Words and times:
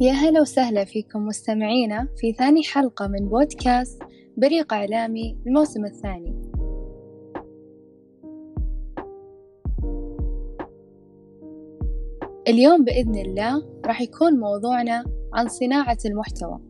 يا 0.00 0.12
هلا 0.12 0.40
وسهلا 0.40 0.84
فيكم 0.84 1.26
مستمعينا 1.26 2.08
في 2.16 2.32
ثاني 2.32 2.62
حلقة 2.62 3.06
من 3.06 3.28
بودكاست 3.28 4.02
بريق 4.36 4.72
إعلامي 4.72 5.38
الموسم 5.46 5.84
الثاني. 5.84 6.34
اليوم 12.48 12.84
بإذن 12.84 13.14
الله 13.14 13.62
راح 13.86 14.00
يكون 14.00 14.40
موضوعنا 14.40 15.04
عن 15.34 15.48
صناعة 15.48 15.98
المحتوى. 16.06 16.60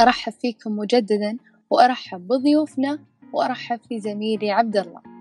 أرحب 0.00 0.32
فيكم 0.32 0.76
مجددا 0.76 1.36
وأرحب 1.70 2.26
بضيوفنا 2.26 2.98
وأرحب 3.32 3.80
في 3.88 4.00
زميلي 4.00 4.50
عبد 4.50 4.76
الله 4.76 5.13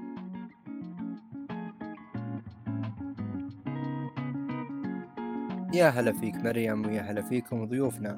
يا 5.73 5.89
هلا 5.89 6.11
فيك 6.11 6.35
مريم 6.35 6.85
ويا 6.85 7.01
هلا 7.01 7.21
فيكم 7.21 7.65
ضيوفنا. 7.65 8.15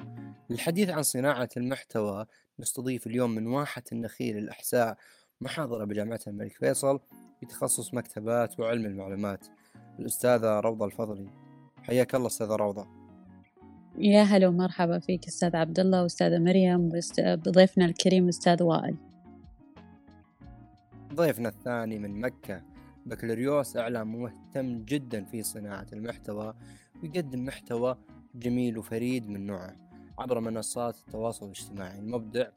للحديث 0.50 0.90
عن 0.90 1.02
صناعة 1.02 1.48
المحتوى 1.56 2.26
نستضيف 2.60 3.06
اليوم 3.06 3.30
من 3.30 3.46
واحة 3.46 3.82
النخيل 3.92 4.38
الأحساء 4.38 4.96
محاضرة 5.40 5.84
بجامعة 5.84 6.20
الملك 6.26 6.52
فيصل 6.52 7.00
في 7.40 7.46
تخصص 7.46 7.94
مكتبات 7.94 8.60
وعلم 8.60 8.86
المعلومات. 8.86 9.46
الأستاذة 9.98 10.60
روضة 10.60 10.86
الفضلي 10.86 11.30
حياك 11.82 12.14
الله 12.14 12.26
أستاذة 12.26 12.56
روضة. 12.56 12.86
يا 13.98 14.22
هلا 14.22 14.48
ومرحبا 14.48 14.98
فيك 14.98 15.26
أستاذ 15.26 15.56
عبد 15.56 15.80
الله 15.80 16.02
وأستاذة 16.02 16.38
مريم 16.38 16.90
وضيفنا 17.46 17.84
الكريم 17.84 18.28
أستاذ 18.28 18.62
وائل. 18.62 18.96
ضيفنا 21.14 21.48
الثاني 21.48 21.98
من 21.98 22.20
مكة 22.20 22.62
بكالوريوس 23.06 23.76
إعلام 23.76 24.22
مهتم 24.22 24.84
جدا 24.84 25.24
في 25.24 25.42
صناعة 25.42 25.86
المحتوى. 25.92 26.54
ويقدم 27.02 27.44
محتوى 27.44 27.96
جميل 28.34 28.78
وفريد 28.78 29.28
من 29.30 29.46
نوعه 29.46 29.76
عبر 30.18 30.40
منصات 30.40 30.96
التواصل 30.98 31.46
الاجتماعي 31.46 31.98
المبدع 31.98 32.48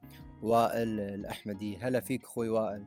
وائل 0.42 1.00
الأحمدي 1.00 1.78
هلا 1.78 2.00
فيك 2.00 2.24
أخوي 2.24 2.50
وائل 2.50 2.84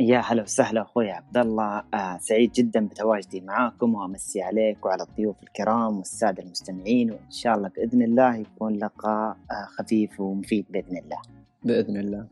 يا 0.00 0.18
هلا 0.18 0.42
وسهلا 0.42 0.82
أخوي 0.82 1.10
عبد 1.10 1.36
الله 1.36 1.84
آه 1.94 2.18
سعيد 2.18 2.52
جدا 2.52 2.86
بتواجدي 2.86 3.40
معاكم 3.40 3.94
وأمسي 3.94 4.42
عليك 4.42 4.86
وعلى 4.86 5.02
الضيوف 5.02 5.42
الكرام 5.42 5.98
والسادة 5.98 6.42
المستمعين 6.42 7.10
وإن 7.10 7.30
شاء 7.30 7.56
الله 7.56 7.68
بإذن 7.68 8.02
الله 8.02 8.36
يكون 8.36 8.78
لقاء 8.78 9.36
آه 9.50 9.64
خفيف 9.78 10.20
ومفيد 10.20 10.66
بإذن 10.70 10.96
الله. 10.96 11.22
بإذن 11.64 11.96
الله. 11.96 12.26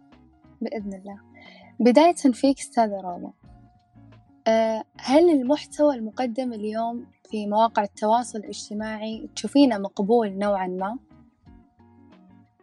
بإذن 0.61 0.95
الله. 0.95 1.21
بداية 1.81 2.15
فيك 2.15 2.59
أستاذة 2.59 3.01
روضه. 3.01 3.33
آه 4.49 4.85
هل 4.97 5.31
المحتوى 5.31 5.95
المقدم 5.95 6.53
اليوم 6.53 7.07
في 7.31 7.47
مواقع 7.47 7.83
التواصل 7.83 8.39
الاجتماعي 8.39 9.29
تشوفينه 9.37 9.79
مقبول 9.79 10.39
نوعا 10.39 10.67
ما؟ 10.67 10.99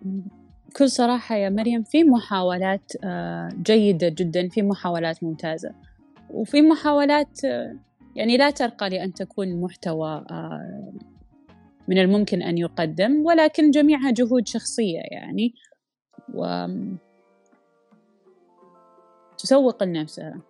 بكل 0.02 0.90
صراحة 0.90 1.36
يا 1.36 1.50
مريم 1.50 1.84
في 1.84 2.04
محاولات 2.04 2.92
آه، 3.04 3.50
جيدة 3.62 4.10
جدا 4.10 4.50
في 4.50 4.62
محاولات 4.62 5.24
ممتازة 5.24 5.72
وفي 6.30 6.62
محاولات 6.62 7.46
آه، 7.46 7.76
يعني 8.16 8.38
لا 8.38 8.50
ترقى 8.50 8.90
لأن 8.90 9.14
تكون 9.14 9.62
محتوى 9.62 10.26
من 11.88 11.98
الممكن 11.98 12.42
أن 12.42 12.58
يقدم 12.58 13.26
ولكن 13.26 13.72
جميعها 13.72 14.12
جهود 14.12 14.48
شخصية 14.48 15.02
يعني 15.12 15.54
و 16.34 16.66
تسوق 19.38 19.84
لنفسها 19.84 20.42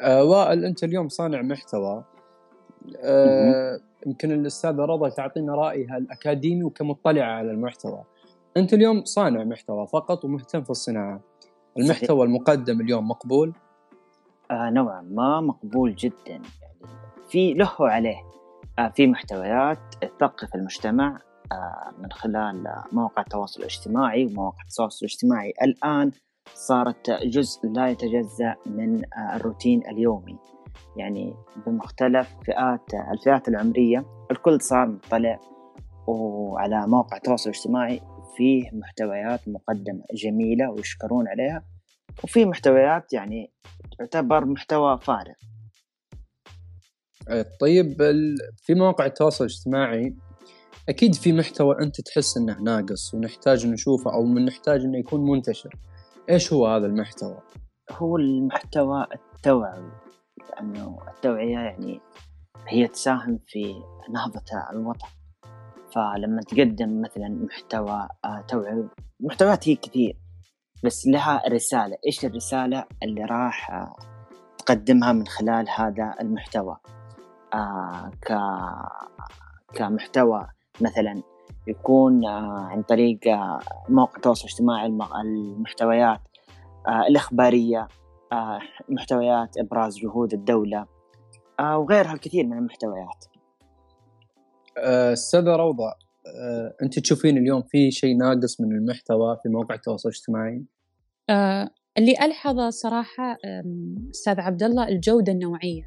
آه 0.00 0.24
وائل 0.24 0.64
أنت 0.64 0.84
اليوم 0.84 1.08
صانع 1.08 1.42
محتوى. 1.42 2.04
آه 3.02 3.80
يمكن 4.06 4.32
الأستاذة 4.32 4.80
رضا 4.80 5.08
تعطينا 5.08 5.54
رأيها 5.54 5.96
الأكاديمي 5.96 6.64
وكمطلعة 6.64 7.32
على 7.32 7.50
المحتوى. 7.50 8.04
أنت 8.56 8.72
اليوم 8.74 9.04
صانع 9.04 9.44
محتوى 9.44 9.86
فقط 9.86 10.24
ومهتم 10.24 10.62
في 10.62 10.70
الصناعة. 10.70 11.20
المحتوى 11.78 12.26
المقدم 12.26 12.80
اليوم 12.80 13.08
مقبول؟ 13.08 13.52
آه 14.50 14.70
نوعا 14.70 15.00
ما 15.00 15.40
مقبول 15.40 15.94
جدا. 15.94 16.14
يعني 16.26 16.44
في 17.28 17.54
له 17.54 17.72
عليه 17.80 18.16
آه 18.78 18.88
في 18.88 19.06
محتويات 19.06 19.78
تثقف 20.00 20.54
المجتمع 20.54 21.18
آه 21.52 21.92
من 21.98 22.12
خلال 22.12 22.64
مواقع 22.92 23.22
التواصل 23.22 23.60
الاجتماعي 23.60 24.26
ومواقع 24.26 24.62
التواصل 24.70 25.06
الاجتماعي. 25.06 25.54
الآن 25.62 26.10
صارت 26.54 27.10
جزء 27.10 27.68
لا 27.68 27.88
يتجزأ 27.88 28.54
من 28.66 29.04
آه 29.04 29.36
الروتين 29.36 29.82
اليومي. 29.86 30.38
يعني 30.96 31.34
بمختلف 31.66 32.34
فئات 32.46 32.94
الفئات 33.12 33.48
العمرية 33.48 34.04
الكل 34.30 34.60
صار 34.60 34.86
مطلع 34.86 35.40
وعلى 36.06 36.86
مواقع 36.86 37.16
التواصل 37.16 37.50
الاجتماعي 37.50 38.00
فيه 38.36 38.70
محتويات 38.72 39.48
مقدمة 39.48 40.02
جميلة 40.14 40.70
ويشكرون 40.70 41.28
عليها. 41.28 41.64
وفي 42.24 42.44
محتويات 42.44 43.12
يعني 43.12 43.52
تعتبر 43.98 44.44
محتوى 44.44 44.98
فارغ. 44.98 45.34
آه، 47.28 47.46
طيب 47.60 47.96
في 48.56 48.74
مواقع 48.74 49.06
التواصل 49.06 49.44
الاجتماعي 49.44 50.14
أكيد 50.88 51.14
في 51.14 51.32
محتوى 51.32 51.76
أنت 51.82 52.00
تحس 52.00 52.36
أنه 52.36 52.60
ناقص 52.60 53.14
ونحتاج 53.14 53.66
نشوفه 53.66 54.14
أو 54.14 54.26
نحتاج 54.26 54.80
أنه 54.80 54.98
يكون 54.98 55.30
منتشر. 55.30 55.76
إيش 56.28 56.52
هو 56.52 56.66
هذا 56.66 56.86
المحتوى؟ 56.86 57.38
هو 57.90 58.16
المحتوى 58.16 59.06
التوعوي. 59.14 59.92
لأنه 60.50 60.98
التوعية 61.08 61.58
يعني 61.58 62.00
هي 62.68 62.88
تساهم 62.88 63.38
في 63.46 63.82
نهضة 64.10 64.42
الوطن. 64.72 65.08
فلما 65.94 66.40
تقدم 66.42 67.00
مثلا 67.00 67.28
محتوى 67.28 68.08
آه، 68.24 68.44
توعوي 68.48 68.88
محتويات 69.20 69.68
هي 69.68 69.76
كثير 69.76 70.16
بس 70.84 71.06
لها 71.06 71.42
رسالة. 71.48 71.96
إيش 72.06 72.24
الرسالة 72.24 72.84
اللي 73.02 73.24
راح 73.24 73.70
آه، 73.70 73.96
تقدمها 74.58 75.12
من 75.12 75.26
خلال 75.26 75.68
هذا 75.68 76.14
المحتوى؟ 76.20 76.76
آه 77.54 78.10
ك 78.22 78.32
كمحتوى 79.74 80.48
مثلا 80.80 81.22
يكون 81.68 82.26
آه 82.26 82.68
عن 82.70 82.82
طريق 82.82 83.28
آه 83.28 83.60
مواقع 83.88 84.16
التواصل 84.16 84.44
الاجتماعي 84.44 84.86
المحتويات 84.86 86.20
آه 86.88 87.06
الإخبارية 87.08 87.88
محتويات 88.88 89.58
إبراز 89.58 89.98
جهود 89.98 90.32
الدولة 90.32 90.86
وغيرها 91.60 92.12
الكثير 92.12 92.46
من 92.46 92.58
المحتويات 92.58 93.24
أستاذة 95.12 95.56
روضة 95.56 95.94
أنت 96.82 96.98
تشوفين 96.98 97.38
اليوم 97.38 97.62
في 97.62 97.90
شيء 97.90 98.16
ناقص 98.16 98.60
من 98.60 98.72
المحتوى 98.72 99.36
في 99.42 99.48
مواقع 99.48 99.74
التواصل 99.74 100.08
الاجتماعي؟ 100.08 100.64
اللي 101.98 102.12
ألحظه 102.22 102.70
صراحة 102.70 103.36
أستاذ 104.10 104.40
عبد 104.40 104.62
الله 104.62 104.88
الجودة 104.88 105.32
النوعية 105.32 105.82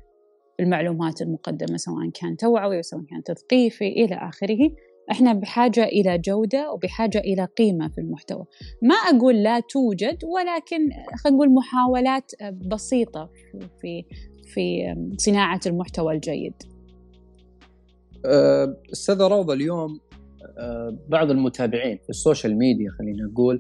في 0.58 0.64
المعلومات 0.64 1.22
المقدمة 1.22 1.78
سواء 1.78 2.10
كان 2.10 2.38
توعوي 2.38 2.78
أو 2.78 2.82
سواء 2.82 3.04
كان 3.04 3.24
تثقيفي 3.24 3.88
إلى 3.88 4.16
آخره 4.16 4.72
إحنا 5.12 5.34
بحاجة 5.34 5.84
إلى 5.84 6.18
جودة 6.18 6.72
وبحاجة 6.72 7.18
إلى 7.18 7.46
قيمة 7.46 7.88
في 7.90 8.02
المحتوى. 8.02 8.46
ما 8.82 8.96
أقول 8.96 9.44
لا 9.44 9.60
توجد 9.60 10.24
ولكن 10.24 10.90
خلينا 11.24 11.38
نقول 11.38 11.54
محاولات 11.54 12.32
بسيطة 12.68 13.30
في 13.82 14.06
في 14.54 14.96
صناعة 15.18 15.60
المحتوى 15.66 16.16
الجيد. 16.16 16.54
أه، 18.26 18.78
أستاذة 18.92 19.28
روضة 19.28 19.54
اليوم 19.54 20.00
أه، 20.60 20.98
بعض 21.10 21.32
المتابعين 21.32 21.98
في 21.98 22.10
ال 22.10 22.17
social 22.17 22.58
media 22.58 22.92
خلينا 23.00 23.24
نقول 23.24 23.60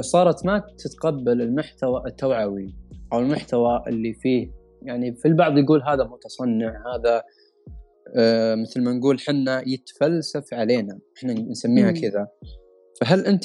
صارت 0.00 0.46
ما 0.46 0.62
تتقبل 0.78 1.42
المحتوى 1.42 2.02
التوعوي 2.06 2.74
أو 3.12 3.18
المحتوى 3.18 3.82
اللي 3.86 4.12
فيه. 4.12 4.50
يعني 4.82 5.14
في 5.14 5.28
البعض 5.28 5.58
يقول 5.58 5.82
هذا 5.82 6.04
متصنع 6.04 6.82
هذا 6.94 7.22
مثل 8.54 8.82
ما 8.82 8.92
نقول 8.92 9.20
حنا 9.20 9.68
يتفلسف 9.68 10.54
علينا. 10.54 10.98
إحنا 11.16 11.32
نسميها 11.32 11.90
كذا. 11.90 12.28
فهل 13.00 13.26
أنت 13.26 13.44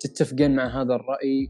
تتفقين 0.00 0.56
مع 0.56 0.82
هذا 0.82 0.94
الرأي؟ 0.94 1.48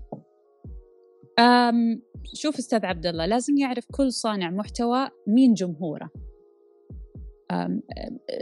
أم 1.38 2.02
شوف 2.34 2.58
أستاذ 2.58 2.86
عبد 2.86 3.06
الله 3.06 3.26
لازم 3.26 3.56
يعرف 3.56 3.86
كل 3.92 4.12
صانع 4.12 4.50
محتوى 4.50 5.08
مين 5.26 5.54
جمهوره. 5.54 6.10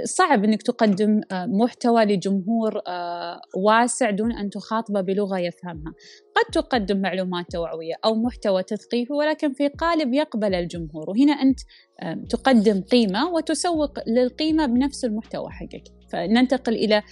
صعب 0.04 0.44
إنك 0.44 0.62
تقدم 0.62 1.20
محتوى 1.32 2.04
لجمهور 2.04 2.80
واسع 3.56 4.10
دون 4.10 4.32
أن 4.32 4.50
تخاطبه 4.50 5.00
بلغة 5.00 5.38
يفهمها. 5.38 5.92
قد 6.36 6.52
تقدم 6.52 7.00
معلومات 7.00 7.46
توعوية 7.50 7.94
أو 8.04 8.14
محتوى 8.14 8.62
تثقيفي 8.62 9.12
ولكن 9.12 9.52
في 9.52 9.68
قالب 9.68 10.14
يقبل 10.14 10.54
الجمهور. 10.54 11.10
وهنا 11.10 11.32
أنت 11.32 11.60
تقدم 12.30 12.82
قيمة 12.82 13.30
وتسوق 13.30 14.08
للقيمة 14.08 14.66
بنفس 14.66 15.04
المحتوى 15.04 15.50
حقك. 15.50 15.82
فننتقل 16.12 16.74
إلى 16.74 17.02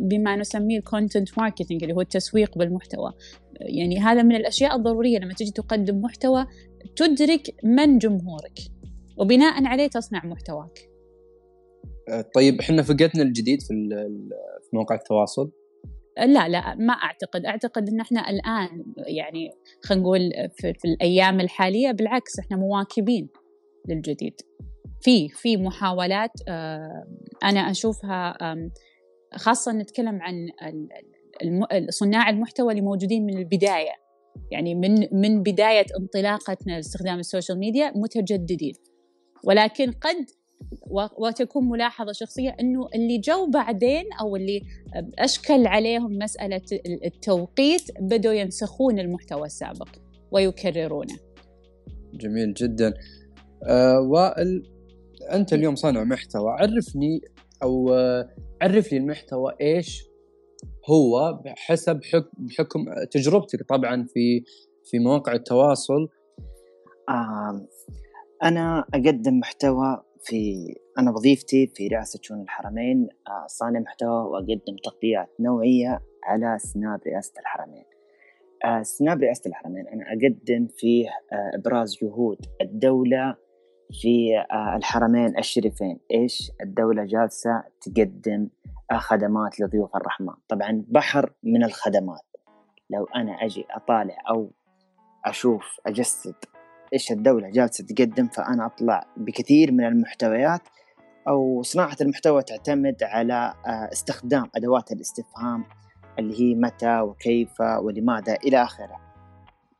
بما 0.00 0.36
نسميه 0.36 0.78
ال 0.78 0.86
content 0.86 1.38
marketing 1.38 1.82
اللي 1.82 1.94
هو 1.94 2.00
التسويق 2.00 2.58
بالمحتوى. 2.58 3.12
يعني 3.60 3.98
هذا 3.98 4.22
من 4.22 4.36
الأشياء 4.36 4.76
الضرورية 4.76 5.18
لما 5.18 5.32
تجي 5.32 5.50
تقدم 5.50 6.00
محتوى 6.00 6.46
تدرك 6.96 7.54
من 7.64 7.98
جمهورك 7.98 8.58
وبناء 9.16 9.64
عليه 9.64 9.86
تصنع 9.86 10.26
محتواك. 10.26 10.87
طيب 12.34 12.60
إحنا 12.60 12.82
فقدنا 12.82 13.22
الجديد 13.22 13.62
في 13.62 13.74
مواقع 14.72 14.94
التواصل؟ 14.94 15.50
لا 16.18 16.48
لا 16.48 16.74
ما 16.74 16.92
أعتقد. 16.92 17.44
أعتقد 17.46 17.88
إن 17.88 18.00
إحنا 18.00 18.30
الآن 18.30 18.84
يعني 19.06 19.50
خلينا 19.84 20.02
نقول 20.02 20.20
في, 20.56 20.74
في 20.74 20.84
الأيام 20.88 21.40
الحالية 21.40 21.90
بالعكس 21.90 22.38
إحنا 22.38 22.56
مواكبين 22.56 23.28
للجديد. 23.88 24.34
في 25.00 25.28
في 25.28 25.56
محاولات 25.56 26.30
أنا 27.44 27.60
أشوفها 27.70 28.36
خاصة 29.34 29.72
نتكلم 29.72 30.18
عن 30.22 30.48
صناع 31.88 32.30
المحتوى 32.30 32.70
اللي 32.72 32.82
موجودين 32.82 33.26
من 33.26 33.38
البداية. 33.38 33.92
يعني 34.50 34.74
من 34.74 35.08
من 35.12 35.42
بداية 35.42 35.86
انطلاقتنا 36.00 36.72
لاستخدام 36.72 37.18
ال 37.18 37.24
social 37.24 37.58
media 37.58 37.92
متجددين. 37.96 38.74
ولكن 39.44 39.90
قد 39.92 40.26
وتكون 41.18 41.68
ملاحظة 41.68 42.12
شخصية 42.12 42.56
إنه 42.60 42.88
اللي 42.94 43.18
جو 43.18 43.50
بعدين 43.50 44.04
أو 44.20 44.36
اللي 44.36 44.60
أشكل 45.18 45.66
عليهم 45.66 46.18
مسألة 46.18 46.62
التوقيت 47.04 47.82
بدوا 48.00 48.32
ينسخون 48.32 48.98
المحتوى 48.98 49.46
السابق 49.46 49.88
ويكررونه. 50.32 51.16
جميل 52.14 52.54
جدا 52.54 52.94
آه 53.64 54.00
وائل 54.00 54.62
أنت 55.32 55.52
اليوم 55.52 55.74
صانع 55.74 56.04
محتوى 56.04 56.50
عرفني 56.50 57.20
أو 57.62 57.92
آه، 57.94 58.28
عرف 58.62 58.92
لي 58.92 58.98
المحتوى 58.98 59.52
إيش 59.60 60.04
هو 60.90 61.40
بحسب 61.44 62.00
حكم 62.04 62.30
بحكم 62.38 62.84
تجربتك 63.10 63.68
طبعا 63.68 64.06
في 64.14 64.44
في 64.84 64.98
مواقع 64.98 65.32
التواصل 65.32 66.08
آم، 67.10 67.66
أنا 68.42 68.84
أقدم 68.94 69.38
محتوى 69.38 70.02
في 70.22 70.74
أنا 70.98 71.10
وظيفتي 71.10 71.66
في 71.66 71.88
رئاسة 71.88 72.18
شؤون 72.22 72.40
الحرمين 72.40 73.08
آه، 73.28 73.46
صانع 73.46 73.80
محتوى 73.80 74.22
وأقدم 74.30 74.76
تغطيات 74.84 75.28
نوعية 75.40 76.00
على 76.24 76.58
سناب 76.58 77.00
رئاسة 77.06 77.32
الحرمين. 77.40 77.84
آه، 78.64 78.82
سناب 78.82 79.22
رئاسة 79.22 79.48
الحرمين 79.48 79.88
أنا 79.88 80.04
أقدم 80.08 80.66
فيه 80.66 81.08
آه، 81.08 81.58
إبراز 81.58 81.98
جهود 82.02 82.38
الدولة 82.60 83.36
في 83.92 84.44
الحرمين 84.76 85.38
الشريفين. 85.38 86.00
إيش؟ 86.10 86.52
الدولة 86.62 87.04
جالسة 87.04 87.62
تقدم 87.80 88.48
خدمات 88.92 89.60
لضيوف 89.60 89.96
الرحمن. 89.96 90.34
طبعا 90.48 90.84
بحر 90.88 91.32
من 91.42 91.64
الخدمات. 91.64 92.22
لو 92.90 93.04
أنا 93.04 93.32
أجي 93.32 93.66
أطالع 93.70 94.16
أو 94.30 94.50
أشوف 95.24 95.80
أجسد 95.86 96.34
إيش 96.92 97.12
الدولة 97.12 97.50
جالسة 97.50 97.84
تقدم 97.84 98.28
فأنا 98.28 98.66
أطلع 98.66 99.06
بكثير 99.16 99.72
من 99.72 99.84
المحتويات 99.84 100.60
أو 101.28 101.62
صناعة 101.62 101.96
المحتوى 102.00 102.42
تعتمد 102.42 103.02
على 103.02 103.54
آه، 103.66 103.88
استخدام 103.92 104.44
أدوات 104.56 104.92
الاستفهام 104.92 105.64
اللي 106.18 106.40
هي 106.40 106.54
متى 106.54 107.00
وكيف 107.00 107.60
ولماذا 107.60 108.34
إلى 108.34 108.62
آخره. 108.62 109.00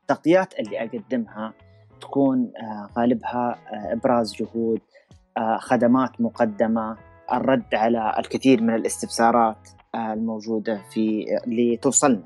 التغطيات 0.01 0.59
اللي 0.59 0.83
أقدمها 0.83 1.53
تكون 2.01 2.51
آه، 2.57 2.89
غالبها 2.97 3.55
آه، 3.73 3.93
إبراز 3.93 4.35
جهود 4.35 4.81
خدمات 5.59 6.21
مقدمة 6.21 6.97
الرد 7.33 7.75
على 7.75 8.15
الكثير 8.19 8.61
من 8.61 8.75
الاستفسارات 8.75 9.69
الموجودة 9.95 10.81
في 10.89 11.25
اللي 11.47 11.77
توصلنا. 11.77 12.23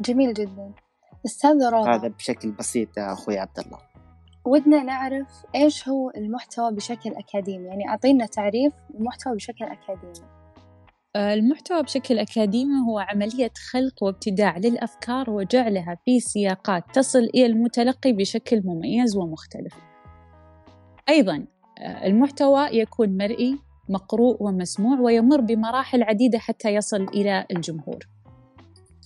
جميل 0.00 0.34
جدا. 0.34 0.72
أستاذة 1.26 1.70
روضة 1.70 1.94
هذا 1.94 2.08
بشكل 2.08 2.50
بسيط 2.50 2.98
يا 2.98 3.12
أخوي 3.12 3.38
عبد 3.38 3.58
الله 3.58 3.78
ودنا 4.44 4.82
نعرف 4.82 5.44
إيش 5.54 5.88
هو 5.88 6.10
المحتوى 6.16 6.74
بشكل 6.74 7.10
أكاديمي 7.14 7.66
يعني 7.66 7.88
أعطينا 7.88 8.26
تعريف 8.26 8.72
المحتوى 8.94 9.34
بشكل 9.34 9.64
أكاديمي 9.64 10.40
آه، 11.16 11.34
المحتوى 11.34 11.82
بشكل 11.82 12.18
أكاديمي 12.18 12.74
هو 12.88 12.98
عملية 12.98 13.50
خلق 13.72 14.02
وابتداع 14.02 14.58
للأفكار 14.58 15.30
وجعلها 15.30 15.98
في 16.04 16.20
سياقات 16.20 16.84
تصل 16.94 17.18
إلى 17.18 17.46
المتلقي 17.46 18.12
بشكل 18.12 18.62
مميز 18.64 19.16
ومختلف. 19.16 19.74
أيضا 21.08 21.46
آه، 21.78 22.06
المحتوى 22.06 22.68
يكون 22.72 23.16
مرئي 23.16 23.58
مقروء 23.88 24.42
ومسموع 24.42 25.00
ويمر 25.00 25.40
بمراحل 25.40 26.02
عديدة 26.02 26.38
حتى 26.38 26.74
يصل 26.74 27.02
إلى 27.02 27.46
الجمهور. 27.50 27.98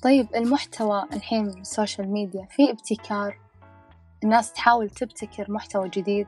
طيب 0.05 0.27
المحتوى 0.35 1.05
الحين 1.13 1.47
السوشيال 1.49 2.09
ميديا 2.13 2.47
في 2.51 2.71
ابتكار؟ 2.71 3.39
الناس 4.25 4.53
تحاول 4.53 4.91
تبتكر 4.91 5.53
محتوى 5.53 5.89
جديد؟ 5.89 6.27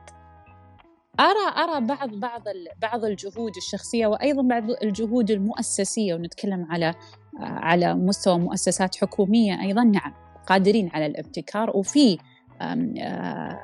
أرى 1.19 1.63
أرى 1.63 1.85
بعض 1.85 2.09
بعض 2.09 2.41
بعض 2.81 3.05
الجهود 3.05 3.55
الشخصية 3.57 4.07
وأيضا 4.07 4.41
بعض 4.41 4.63
الجهود 4.83 5.31
المؤسسية 5.31 6.13
ونتكلم 6.13 6.67
على 6.69 6.93
على 7.39 7.93
مستوى 7.93 8.39
مؤسسات 8.39 8.95
حكومية 8.95 9.61
أيضا. 9.61 9.83
نعم 9.83 10.13
قادرين 10.47 10.89
على 10.93 11.05
الابتكار. 11.05 11.77
وفي 11.77 12.17
آه، 12.61 13.59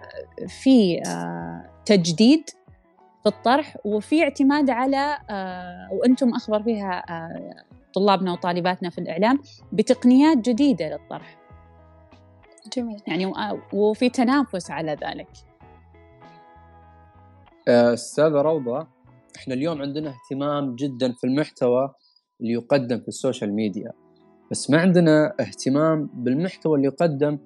في 0.47 1.01
آه، 1.07 1.69
تجديد 1.85 2.49
في 3.23 3.29
الطرح. 3.29 3.77
وفي 3.85 4.23
اعتماد 4.23 4.69
على 4.69 5.17
آه، 5.29 5.89
وأنتم 5.91 6.29
أخبر 6.29 6.63
فيها 6.63 7.03
آه، 7.09 7.63
طلابنا 7.93 8.31
وطالباتنا 8.33 8.89
في 8.89 8.97
الإعلام 8.97 9.39
بتقنيات 9.71 10.37
جديدة 10.37 10.89
للطرح. 10.89 11.37
جميل. 12.77 13.01
يعني 13.07 13.25
و- 13.25 13.33
وفي 13.73 14.09
تنافس 14.09 14.71
على 14.71 14.91
ذلك. 14.91 15.27
آه، 17.67 17.93
أستاذة 17.93 18.41
روضة 18.41 18.87
إحنا 19.35 19.53
اليوم 19.53 19.81
عندنا 19.81 20.09
اهتمام 20.13 20.75
جدا 20.75 21.13
في 21.13 21.27
المحتوى 21.27 21.93
اللي 22.41 22.53
يقدم 22.53 22.99
في 22.99 23.07
السوشيال 23.07 23.53
ميديا. 23.53 23.91
بس 24.51 24.69
ما 24.69 24.81
عندنا 24.81 25.33
اهتمام 25.39 26.09
بالمحتوى 26.13 26.75
اللي 26.75 26.87
يقدم 26.87 27.37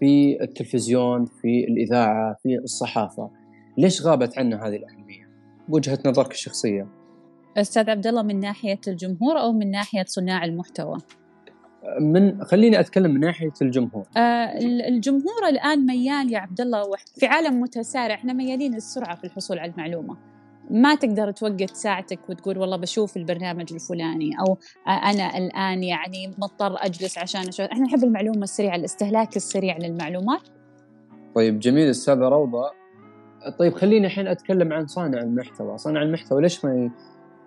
في 0.00 0.38
التلفزيون 0.42 1.24
في 1.24 1.64
الإذاعة 1.68 2.36
في 2.42 2.58
الصحافة. 2.58 3.30
ليش 3.78 4.02
غابت 4.02 4.38
عنا 4.38 4.66
هذه 4.66 4.76
الأهمية؟ 4.76 5.28
بوجهه 5.68 5.98
نظرك 6.06 6.30
الشخصية. 6.32 6.88
أستاذ 7.56 7.90
عبد 7.90 8.06
الله 8.06 8.22
من 8.22 8.40
ناحية 8.40 8.80
الجمهور 8.88 9.38
أو 9.40 9.52
من 9.52 9.70
ناحية 9.70 10.04
صناع 10.06 10.44
المحتوى؟ 10.44 10.98
من 12.00 12.44
خليني 12.44 12.80
أتكلم 12.80 13.10
من 13.10 13.20
ناحية 13.20 13.52
الجمهور. 13.62 14.06
آه، 14.16 14.20
ال- 14.58 14.82
الجمهور 14.82 15.48
الآن 15.48 15.86
ميال 15.86 16.32
يا 16.32 16.38
عبد 16.38 16.60
الله 16.60 16.82
في 17.14 17.26
عالم 17.26 17.60
متسارع 17.60 18.14
إحنا 18.14 18.32
ميالين 18.32 18.74
للسرعة 18.74 19.16
في 19.16 19.24
الحصول 19.24 19.58
على 19.58 19.72
المعلومة. 19.72 20.16
ما 20.70 20.94
تقدر 20.94 21.30
توقت 21.30 21.70
ساعتك 21.76 22.28
وتقول 22.30 22.58
والله 22.58 22.76
بشوف 22.76 23.16
البرنامج 23.16 23.72
الفلاني 23.72 24.30
أو 24.40 24.58
آه، 24.86 24.90
أنا 24.90 25.38
الآن 25.38 25.82
يعني 25.82 26.34
مضطر 26.38 26.76
أجلس 26.78 27.18
عشان 27.18 27.40
أشوف. 27.48 27.66
إحنا 27.66 27.84
نحب 27.86 28.04
المعلومة 28.04 28.42
السريعة 28.42 28.76
الاستهلاك 28.76 29.36
السريع 29.36 29.78
للمعلومات. 29.78 30.40
طيب 31.34 31.58
جميل. 31.58 31.90
أستاذة 31.90 32.28
روضة. 32.28 32.70
طيب 33.58 33.72
خليني 33.74 34.06
الحين 34.06 34.26
أتكلم 34.26 34.72
عن 34.72 34.86
صانع 34.86 35.18
المحتوى. 35.20 35.78
صانع 35.78 36.02
المحتوى 36.02 36.42
ليش 36.42 36.64
ما 36.64 36.90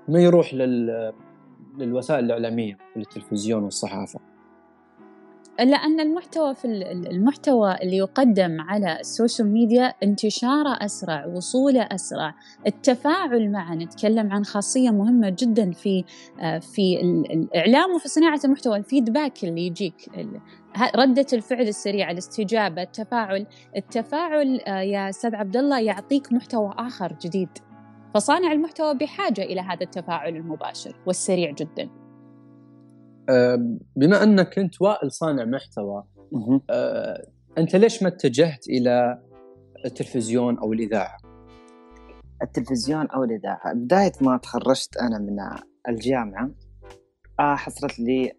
ما 0.09 0.19
يروح 0.19 0.53
لل 0.53 1.13
للوسائل 1.77 2.25
الإعلامية 2.25 2.77
التلفزيون 2.97 3.63
والصحافة. 3.63 4.19
لأن 5.59 5.99
المحتوى 5.99 6.55
في 6.55 6.65
ال- 6.65 6.83
ال- 6.83 7.11
المحتوى 7.11 7.75
اللي 7.81 7.97
يقدم 7.97 8.61
على 8.61 8.99
ال 8.99 9.06
social 9.06 9.47
media 9.47 9.93
انتشاره 10.03 10.77
أسرع 10.85 11.25
وصوله 11.25 11.81
أسرع. 11.81 12.33
التفاعل 12.67 13.51
معه 13.51 13.75
نتكلم 13.75 14.31
عن 14.33 14.43
خاصية 14.45 14.89
مهمة 14.89 15.35
جدا 15.39 15.71
في 15.71 16.03
في 16.61 17.01
ال- 17.01 17.31
الإعلام 17.31 17.95
وفي 17.95 18.09
صناعة 18.09 18.39
المحتوى 18.45 18.77
ال 18.77 18.84
feedback 18.84 19.43
اللي 19.43 19.67
يجيك 19.67 20.09
ردة 20.95 21.25
الفعل 21.33 21.67
السريعة 21.67 22.11
الاستجابة 22.11 22.81
التفاعل. 22.81 23.45
التفاعل 23.77 24.59
آه، 24.67 24.79
يا 24.81 25.09
أستاذ 25.09 25.35
عبد 25.35 25.57
الله 25.57 25.79
يعطيك 25.79 26.33
محتوى 26.33 26.73
آخر 26.77 27.15
جديد. 27.21 27.49
فصانع 28.13 28.51
المحتوى 28.51 28.97
بحاجة 28.97 29.41
إلى 29.41 29.61
هذا 29.61 29.81
التفاعل 29.81 30.35
المباشر 30.35 30.95
والسريع 31.05 31.51
جدا 31.51 31.89
أه، 33.29 33.77
بما 33.95 34.23
أنك 34.23 34.59
أنت 34.59 34.81
وائل 34.81 35.11
صانع 35.11 35.45
محتوى. 35.45 36.03
أه، 36.69 37.27
أنت 37.57 37.75
ليش 37.75 38.03
ما 38.03 38.09
اتجهت 38.09 38.67
إلى 38.69 39.23
التلفزيون 39.85 40.57
أو 40.57 40.73
الإذاعة؟ 40.73 41.17
التلفزيون 42.41 43.07
أو 43.07 43.23
الإذاعة 43.23 43.73
بداية 43.73 44.11
ما 44.21 44.37
تخرجت 44.37 44.97
أنا 44.97 45.19
من 45.19 45.37
الجامعة 45.89 46.51
آه، 47.39 47.55
حصلت 47.55 47.99
لي 47.99 48.31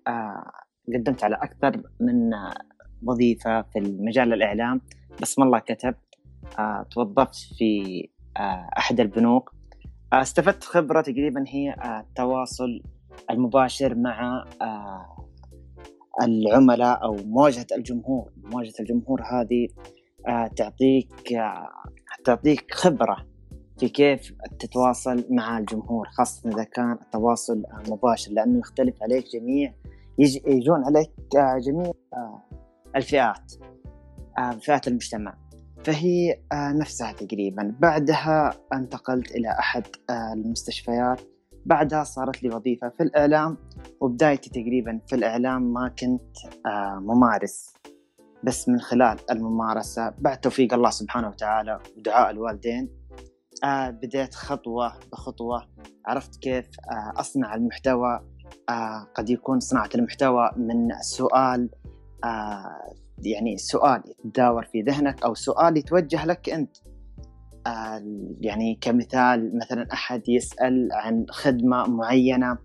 قدمت 0.95 1.25
على 1.25 1.35
أكثر 1.35 1.83
من 2.01 2.31
وظيفة 3.03 3.63
في 3.63 3.79
المجال 3.79 4.33
الإعلام 4.33 4.81
بس 5.23 5.39
ما 5.39 5.45
الله 5.45 5.59
كتب 5.59 5.95
توظفت 6.91 7.35
في 7.35 8.09
أحد 8.79 9.01
البنوك 9.01 9.60
استفدت 10.13 10.65
خبرة 10.65 11.01
تقريبا 11.01 11.45
هي 11.49 11.71
آه، 11.71 12.01
التواصل 12.01 12.83
المباشر 13.31 13.95
مع 13.95 14.45
آه، 14.63 15.27
العملاء 16.23 17.03
أو 17.05 17.17
مواجهة 17.25 17.67
الجمهور. 17.77 18.31
مواجهة 18.45 18.75
الجمهور 18.81 19.23
هذه 19.23 19.69
آه، 20.29 20.47
تعطيك 20.47 21.33
آه، 21.33 21.69
تعطيك 22.25 22.75
خبرة 22.75 23.27
في 23.79 23.89
كيف 23.89 24.33
تتواصل 24.59 25.25
مع 25.31 25.59
الجمهور 25.59 26.09
خاصة 26.09 26.51
إذا 26.51 26.65
كان 26.65 26.93
التواصل 26.93 27.63
مباشر 27.89 28.33
لأنه 28.33 28.59
يختلف 28.59 29.03
عليك 29.03 29.25
جميع 29.33 29.75
يج- 30.19 30.47
يجون 30.47 30.85
عليك 30.85 31.11
آه، 31.37 31.59
جميع 31.59 31.93
آه، 32.15 32.43
الفئات 32.97 33.53
آه، 34.39 34.51
فئات 34.51 34.89
المجتمع. 34.89 35.35
فهي 35.85 36.41
آه، 36.53 36.73
نفسها 36.73 37.13
تقريبا. 37.13 37.75
بعدها 37.81 38.53
انتقلت 38.73 39.31
إلى 39.31 39.51
أحد 39.59 39.87
آه، 40.11 40.33
المستشفيات. 40.33 41.21
بعدها 41.67 42.05
صارت 42.05 42.43
لي 42.43 42.55
وظيفة 42.55 42.89
في 42.89 43.03
الإعلام 43.03 43.57
وبدايتي 44.01 44.51
تقريبا 44.51 45.01
في 45.07 45.15
الإعلام 45.17 45.73
ما 45.73 45.89
كنت 45.89 46.37
آه، 46.67 46.99
ممارس. 47.01 47.75
بس 48.45 48.69
من 48.69 48.81
خلال 48.81 49.19
الممارسة 49.31 50.15
بعد 50.19 50.41
توفيق 50.41 50.75
الله 50.75 50.91
سبحانه 50.91 51.29
وتعالى 51.29 51.79
ودعاء 51.97 52.31
الوالدين 52.31 52.89
بديت 53.65 54.35
خطوة 54.35 54.93
بخطوة. 55.13 55.69
عرفت 56.07 56.37
كيف 56.37 56.67
أصنع 57.17 57.55
المحتوى 57.55 58.21
قد 59.15 59.31
يكون 59.31 59.61
صناعة 59.61 59.91
المحتوى 59.95 60.51
من 60.57 60.89
سؤال 61.01 61.71
يعني 63.27 63.59
سؤال 63.59 64.03
يتداور 64.07 64.65
في 64.65 64.83
ذهنك 64.83 65.23
أو 65.23 65.35
سؤال 65.35 65.77
يتوجه 65.77 66.27
لك 66.27 66.51
أنت. 66.51 66.77
آه 67.67 68.03
يعني 68.41 68.79
كمثال 68.81 69.59
مثلا 69.59 69.93
أحد 69.93 70.29
يسأل 70.29 70.89
عن 70.93 71.27
خدمة 71.31 71.87
معينة 71.87 72.59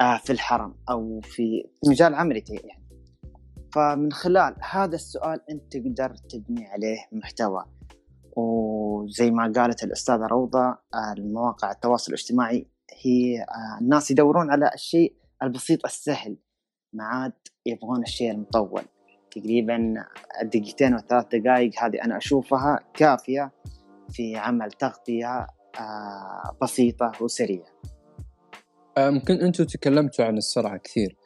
آه 0.00 0.16
في 0.16 0.32
الحرم 0.32 0.74
أو 0.90 1.20
في 1.20 1.64
مجال 1.88 2.14
عملي 2.14 2.44
يعني. 2.48 2.82
فمن 3.74 4.12
خلال 4.12 4.56
هذا 4.70 4.94
السؤال 4.94 5.40
أنت 5.50 5.76
تقدر 5.76 6.14
تبني 6.14 6.66
عليه 6.66 6.98
محتوى. 7.12 7.64
وزي 8.36 9.30
ما 9.30 9.52
قالت 9.56 9.84
الأستاذة 9.84 10.26
روضة 10.26 10.78
المواقع 11.18 11.70
التواصل 11.70 12.12
الاجتماعي 12.12 12.66
هي 13.02 13.46
الناس 13.80 14.10
يدورون 14.10 14.50
على 14.50 14.70
الشيء 14.74 15.16
البسيط 15.42 15.84
السهل 15.84 16.36
ما 16.92 17.04
عاد 17.04 17.32
يبغون 17.66 18.02
الشيء 18.02 18.30
المطول. 18.30 18.82
تقريبا 19.34 20.04
الدقيقتين 20.42 20.94
والثلاث 20.94 21.26
دقائق 21.34 21.70
هذه 21.78 22.04
أنا 22.04 22.16
أشوفها 22.16 22.78
كافية 22.94 23.52
في 24.10 24.36
عمل 24.36 24.70
تغطية 24.70 25.46
بسيطة 26.62 27.12
وسريعة. 27.20 27.66
ممكن 28.98 29.34
أنتم 29.34 29.64
تكلمتوا 29.64 30.24
عن 30.24 30.36
السرعة 30.36 30.76
كثير. 30.76 31.16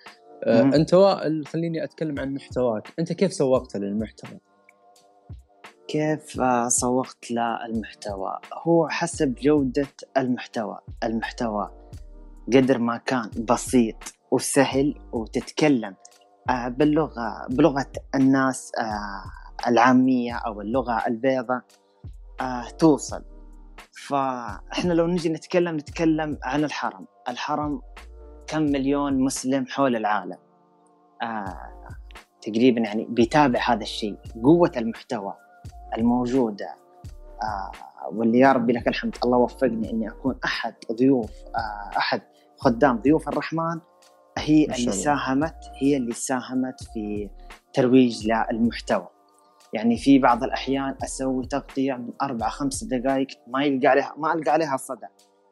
أنت 0.46 0.94
وائل 0.94 1.46
خليني 1.46 1.84
أتكلم 1.84 2.18
عن 2.18 2.34
محتواك. 2.34 2.88
أنت 2.98 3.12
كيف 3.12 3.32
سوقت 3.32 3.76
للمحتوى؟ 3.76 4.38
كيف 5.88 6.40
سوقت 6.68 7.30
للمحتوى؟ 7.30 8.38
هو 8.54 8.88
حسب 8.88 9.34
جودة 9.34 9.88
المحتوى. 10.16 10.78
المحتوى 11.04 11.90
قدر 12.52 12.78
ما 12.78 12.96
كان 12.96 13.30
بسيط 13.50 13.96
وسهل 14.30 14.94
وتتكلم. 15.12 15.94
باللغة 16.50 17.46
بلغة 17.50 17.92
الناس 18.14 18.72
العامية 19.66 20.34
أو 20.34 20.60
اللغة 20.60 21.02
البيضاء 21.06 21.62
توصل. 22.78 23.24
فإحنا 24.08 24.92
لو 24.92 25.06
نجي 25.06 25.28
نتكلم 25.28 25.76
نتكلم 25.76 26.38
عن 26.42 26.64
الحرم. 26.64 27.06
الحرم 27.28 27.82
كم 28.46 28.62
مليون 28.62 29.20
مسلم 29.20 29.66
حول 29.66 29.96
العالم. 29.96 30.38
تقريبا 32.40 32.80
يعني 32.80 33.04
بيتابع 33.04 33.60
هذا 33.60 33.82
الشيء. 33.82 34.16
قوة 34.44 34.72
المحتوى 34.76 35.34
الموجودة 35.98 36.76
آه 37.42 37.70
واللي 38.12 38.38
يا 38.38 38.52
ربي 38.52 38.72
لك 38.72 38.88
الحمد 38.88 39.16
الله 39.24 39.38
وفقني 39.38 39.90
إني 39.90 40.08
أكون 40.08 40.38
أحد 40.44 40.74
ضيوف 40.92 41.30
آه 41.30 41.98
أحد 41.98 42.22
خدام 42.56 42.96
ضيوف 42.96 43.28
الرحمن. 43.28 43.80
هي 44.38 44.64
اللي 44.64 44.92
ساهمت 44.92 45.56
هي 45.82 45.96
اللي 45.96 46.12
ساهمت 46.12 46.82
في 46.94 47.30
ترويج 47.72 48.28
للمحتوى. 48.52 49.08
يعني 49.72 49.96
في 49.96 50.18
بعض 50.18 50.44
الأحيان 50.44 50.94
أسوي 51.04 51.46
تغطية 51.46 51.94
من 51.94 52.10
أربع 52.22 52.48
خمس 52.48 52.84
دقائق 52.84 53.26
ما 53.48 53.64
يلقى 53.64 53.86
عليها 53.86 54.14
ما 54.18 54.32
ألقى 54.32 54.50
عليها 54.50 54.76
صدى. 54.76 55.06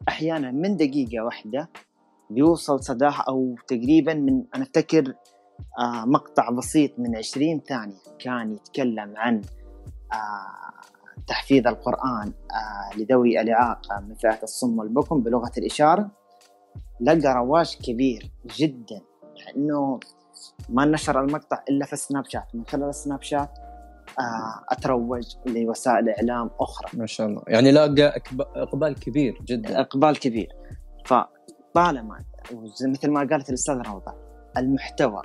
أحيانا 0.09 0.51
من 0.51 0.77
دقيقة 0.77 1.25
واحدة 1.25 1.71
بيوصل 2.31 2.85
صداها 2.85 3.25
أو 3.29 3.57
تقريبا 3.67 4.15
من 4.15 4.45
أنا 4.55 4.63
أفتكر 4.65 5.15
آه 5.79 6.05
مقطع 6.05 6.51
بسيط 6.51 6.99
من 6.99 7.17
20 7.17 7.61
ثانية 7.61 7.97
كان 8.19 8.53
يتكلم 8.53 9.15
عن 9.17 9.43
آه 10.13 10.75
تحفيظ 11.27 11.67
القرآن 11.67 12.33
آه 12.51 12.99
لذوي 12.99 13.41
الإعاقة 13.41 14.01
من 14.01 14.15
فئة 14.15 14.43
الصم 14.43 14.79
والبكم 14.79 15.21
بلغة 15.21 15.53
الإشارة. 15.59 16.11
لقى 17.01 17.35
رواج 17.35 17.77
كبير 17.77 18.31
جدا 18.57 19.01
لأنه 19.37 20.01
ما 20.69 20.85
نشر 20.85 21.21
المقطع 21.21 21.63
إلا 21.69 21.87
في 21.87 21.93
السناب 21.93 22.25
شات. 22.29 22.55
من 22.55 22.67
خلال 22.67 22.89
السناب 22.89 23.23
شات 23.23 23.59
آه 24.19 24.65
أتروج 24.69 25.37
لوسائل 25.47 26.09
إعلام 26.09 26.51
أخرى. 26.61 26.99
ما 26.99 27.07
شاء 27.07 27.27
الله. 27.27 27.43
يعني 27.47 27.73
لاقى 27.73 28.23
إقبال 28.57 28.95
كبير 28.95 29.43
جدا. 29.43 29.81
إقبال 29.81 30.19
كبير. 30.19 30.53
فطالما 31.05 32.19
مثل 32.89 33.11
ما 33.11 33.21
قالت 33.21 33.49
الأستاذة 33.49 33.83
روضة 33.83 34.15
المحتوى 34.57 35.23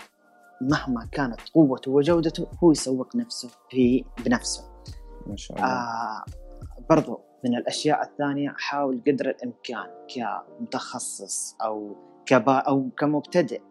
مهما 0.61 1.07
كانت 1.11 1.39
قوته 1.53 1.91
وجودته 1.91 2.47
هو 2.63 2.71
يسوق 2.71 3.15
نفسه 3.15 3.49
في 3.69 4.05
بنفسه. 4.25 4.63
ما 5.27 5.35
شاء 5.35 5.57
الله. 5.57 5.69
آه 5.69 6.23
برضو 6.89 7.28
من 7.45 7.55
الأشياء 7.55 8.01
الثانية 8.01 8.53
حاول 8.57 9.01
قدر 9.07 9.29
الإمكان 9.29 9.87
كمتخصص 10.15 11.55
أو 11.61 11.95
كبا 12.25 12.57
أو 12.57 12.89
كمبتدئ 12.97 13.61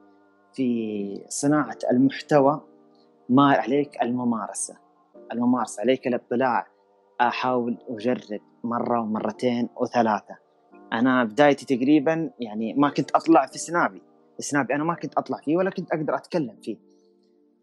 في 0.53 1.25
صناعة 1.29 1.79
المحتوى. 1.91 2.61
ما 3.29 3.53
عليك 3.53 4.03
الممارسة. 4.03 4.77
الممارسة 5.33 5.81
عليك 5.81 6.07
الإطلاع. 6.07 6.67
أحاول 7.21 7.79
أجرب 7.89 8.41
مرة 8.65 9.01
ومرتين 9.01 9.69
وثلاثة. 9.77 10.37
أنا 10.93 11.25
بدايتي 11.25 11.77
تقريبا 11.77 12.31
يعني 12.41 12.75
ما 12.75 12.91
كنت 12.91 13.11
أطلع 13.11 13.47
في 13.47 13.59
سنابي. 13.59 14.03
سنابي 14.39 14.75
أنا 14.75 14.85
ما 14.85 14.95
كنت 14.95 15.15
أطلع 15.19 15.39
فيه 15.39 15.57
ولا 15.57 15.71
كنت 15.71 15.93
أقدر 15.93 16.15
أتكلم 16.15 16.57
فيه. 16.63 16.77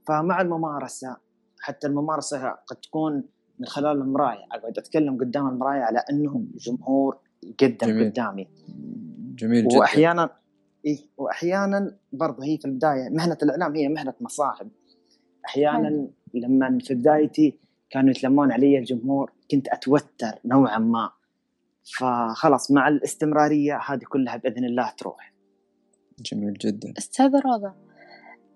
فمع 0.07 0.41
الممارسة 0.41 1.17
حتى 1.61 1.87
الممارسة 1.87 2.49
قد 2.49 2.75
تكون 2.75 3.23
من 3.59 3.65
خلال 3.65 4.01
المراية. 4.01 4.45
أقعد 4.51 4.77
أتكلم 4.77 5.17
قدام 5.17 5.47
المراية 5.47 5.81
على 5.81 6.03
انه 6.09 6.45
جمهور 6.55 7.17
يقدم 7.43 7.87
جميل. 7.87 8.09
قدامي. 8.11 8.47
جميل 9.35 9.67
جدا. 9.67 9.77
واحيانا 9.77 10.29
إيه 10.85 10.99
واحيانا 11.17 11.97
برضه 12.13 12.43
هي 12.43 12.57
في 12.57 12.65
البداية 12.65 13.09
مهنة 13.09 13.37
الإعلام 13.43 13.75
هي 13.75 13.87
مهنة 13.87 14.13
مصاعب 14.21 14.69
أحيانا 15.45 16.07
لما 16.33 16.79
في 16.81 16.93
بدايتي 16.93 17.59
كانوا 17.89 18.09
يتلمون 18.09 18.51
علي 18.51 18.77
الجمهور 18.77 19.31
كنت 19.51 19.67
أتوتر 19.67 20.39
نوعا 20.45 20.77
ما. 20.79 21.09
فخلاص 21.97 22.71
مع 22.71 22.87
الاستمرارية 22.87 23.79
هذه 23.87 24.03
كلها 24.09 24.37
بإذن 24.37 24.65
الله 24.65 24.91
تروح. 24.97 25.33
جميل 26.19 26.53
جدا. 26.53 26.93
أستاذة 26.97 27.41
روضة 27.45 27.73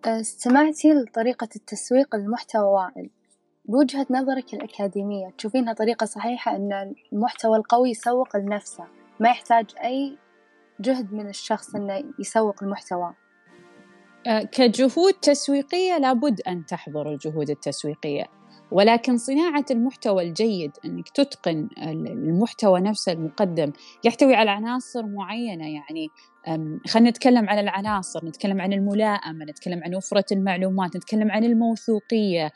استمعتي 0.06 0.94
لطريقة 0.94 1.50
التسويق 1.56 2.15
للمحتوى 2.15 2.63
وائل. 2.63 3.10
بوجهة 3.69 4.07
نظرك 4.09 4.53
الأكاديمية 4.53 5.29
تشوفينها 5.38 5.73
طريقة 5.73 6.05
صحيحة 6.05 6.55
أن 6.55 6.93
المحتوى 7.13 7.57
القوي 7.57 7.89
يسوق 7.89 8.38
لنفسه 8.38 8.83
ما 9.19 9.29
يحتاج 9.29 9.65
أي 9.83 10.17
جهد 10.79 11.13
من 11.13 11.29
الشخص 11.29 11.75
أنه 11.75 12.03
يسوق 12.19 12.63
المحتوى؟ 12.63 13.13
كجهود 14.51 15.13
تسويقية 15.13 15.97
لابد 15.97 16.41
أن 16.41 16.65
تحضر 16.65 17.11
الجهود 17.11 17.49
التسويقية. 17.49 18.25
ولكن 18.71 19.17
صناعة 19.17 19.65
المحتوى 19.71 20.23
الجيد 20.23 20.71
أنك 20.85 21.09
تتقن 21.09 21.69
المحتوى 21.77 22.81
نفسه 22.81 23.11
المقدم 23.11 23.71
يحتوي 24.03 24.35
على 24.35 24.51
عناصر 24.51 25.05
معينة 25.05 25.67
يعني 25.67 26.09
خلينا 26.88 27.09
نتكلم 27.09 27.49
عن 27.49 27.59
العناصر 27.59 28.25
نتكلم 28.25 28.61
عن 28.61 28.73
الملائمة 28.73 29.45
نتكلم 29.45 29.83
عن 29.83 29.95
وفرة 29.95 30.25
المعلومات 30.31 30.95
نتكلم 30.95 31.31
عن 31.31 31.43
الموثوقية 31.43 32.51